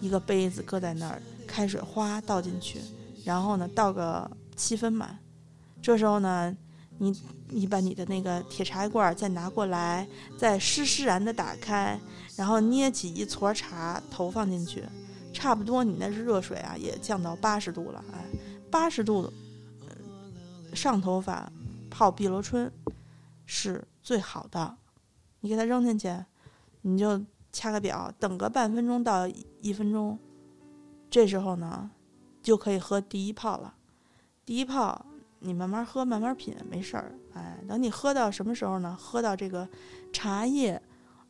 [0.00, 2.80] 一个杯子搁在那儿，开水哗倒进去，
[3.24, 5.16] 然后呢倒个七分满。
[5.80, 6.56] 这时候呢，
[6.98, 7.16] 你
[7.48, 12.00] 你把你的那个铁茶罐再拿过来，再施施然的打开，
[12.36, 14.82] 然后捏起一撮茶投放进去，
[15.32, 18.24] 差不多你那是热水啊，也降到八十度了，哎，
[18.70, 19.32] 八十度的
[20.74, 21.52] 上头法
[21.90, 22.68] 泡碧螺春
[23.46, 24.76] 是最好的。
[25.40, 26.24] 你给它扔进去，
[26.82, 27.24] 你就。
[27.54, 29.28] 掐个表，等个半分钟到
[29.60, 30.18] 一分钟，
[31.10, 31.90] 这时候呢，
[32.42, 33.74] 就可以喝第一泡了。
[34.46, 35.04] 第一泡
[35.40, 37.12] 你慢慢喝，慢慢品，没事儿。
[37.34, 38.96] 哎，等你喝到什么时候呢？
[38.98, 39.68] 喝到这个
[40.14, 40.80] 茶叶，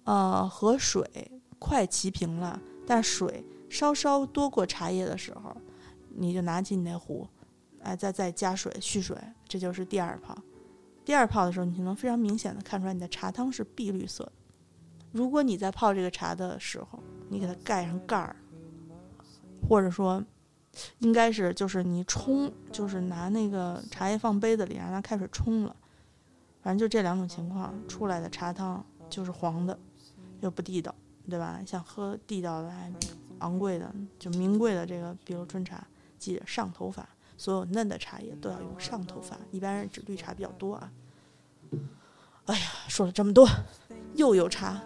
[0.04, 5.52] 呃，和水快齐平了，但水稍稍多过茶叶的时候，
[6.10, 7.26] 你就拿起你那壶，
[7.80, 9.18] 哎，再再加水蓄水，
[9.48, 10.38] 这就是第二泡。
[11.04, 14.32] 第二泡的时候，你就能非常明显的看出来，你的茶汤是碧绿色的。
[15.10, 16.98] 如果你在泡这个茶的时候，
[17.28, 18.36] 你给它盖上盖儿，
[19.68, 20.24] 或者说，
[21.00, 25.76] 应该是就是你冲，就是拿那个茶叶放杯子里，然后拿开水冲了，
[26.62, 29.78] 反正就这两种情况出来的茶汤就是黄的，
[30.40, 30.94] 又不地道，
[31.28, 31.60] 对吧？
[31.66, 32.90] 想喝地道的、还
[33.40, 35.86] 昂贵的、就名贵的这个，比如春茶，
[36.18, 37.08] 记得上头法，
[37.42, 40.92] 所有嫩的茶叶都要用上头发，一般人指绿茶比较多啊。
[42.44, 43.48] 哎呀，说了这么多，
[44.14, 44.80] 又有茶，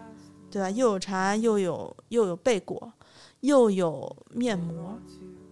[0.49, 0.67] 对吧？
[0.71, 2.91] 又有茶，又有又有贝果，
[3.41, 4.97] 又有面膜。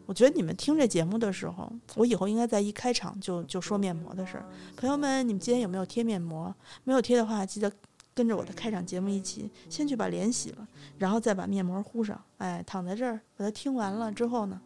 [0.07, 4.45] 我觉得你们听这节目的时候，我以后应该在一开场就就说面膜的事儿。
[4.75, 6.51] 朋友们，你们今天有没有贴面膜？
[6.85, 7.71] 没有贴的话，记得
[8.15, 12.19] 跟着我的开场节目一起，先去把脸洗了，然后再把面膜敷上。
[12.37, 14.59] 哎，躺在这儿，把它听完了之后呢，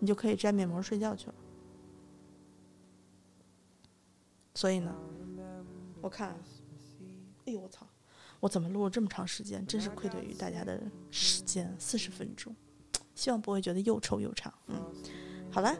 [0.00, 1.34] 你就可以摘面膜睡觉去了。
[4.56, 4.92] 所以呢，
[6.00, 6.36] 我看。
[7.48, 7.86] 哎呦我操！
[8.40, 9.64] 我怎么录了这么长时间？
[9.68, 10.82] 真是愧对于大家的
[11.12, 12.52] 时间，四十分钟。
[13.14, 14.52] 希望不会觉得又臭又长。
[14.66, 14.82] 嗯，
[15.48, 15.72] 好了，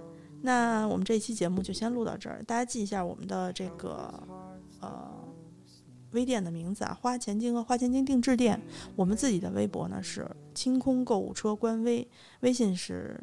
[0.43, 2.41] 那我们这一期节目就先录到这儿。
[2.45, 4.15] 大家记一下我们的这个
[4.81, 5.13] 呃
[6.13, 8.63] 微店的名字啊，花钱精和花钱精定制店。
[8.95, 10.25] 我们自己的微博呢是
[10.55, 12.09] 清空购物车官微，
[12.43, 13.21] 微信是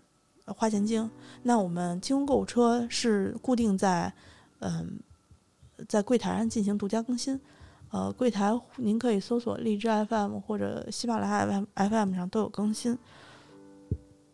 [0.47, 1.09] 花钱精。
[1.43, 4.13] 那我们清空购物车是固定在
[4.59, 4.99] 嗯
[5.87, 7.39] 在柜台上进行独家更新。
[7.91, 12.97] 呃，柜台您可以搜索荔枝 FM 或者喜马拉雅 FM 上都有更新。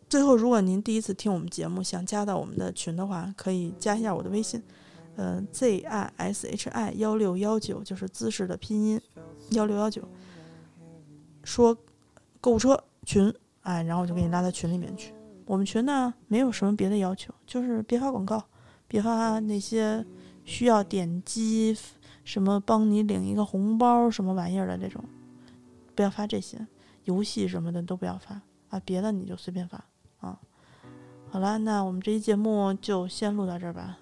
[0.08, 4.62] 最后，如果您第一次听我们节目，想加到我们的群的话，可以加一下我的微信，
[5.16, 9.00] 呃，Z I S H I 幺六幺九，就是姿势的拼音
[9.50, 10.02] 幺六幺九。
[11.44, 11.76] 说
[12.40, 15.12] 购物车群，哎，然后我就给你拉到群里面去。
[15.44, 18.42] 我们群呢，没有什么别的要求，就是别发广告，
[18.88, 20.04] 别发那些
[20.50, 21.76] 需要点击。
[22.22, 25.02] 什么帮你领一个红包什么玩意儿的这种，
[25.96, 26.64] 不要发这些，
[27.04, 29.82] 游戏什么的都不要发啊，别的你就随便发
[30.20, 30.38] 啊。
[31.30, 33.98] 好了，那我们这期节目就先录到这儿吧。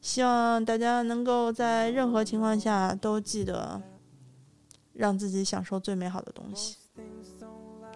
[0.00, 3.82] 希望大家能够在任何情况下都记得
[4.94, 6.76] 让自己享受最美好的东西。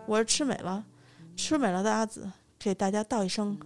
[0.07, 0.85] 我是吃美了，
[1.37, 3.57] 吃美了的阿紫，给大家道一声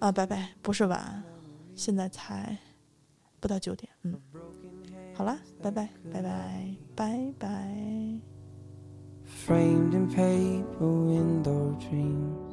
[0.00, 1.22] 啊，拜拜，不是晚，
[1.76, 2.58] 现在才
[3.40, 4.14] 不到九点，嗯。
[5.14, 8.20] 好啦，拜拜，拜拜，拜拜。
[9.46, 12.47] Framed in paper window dreams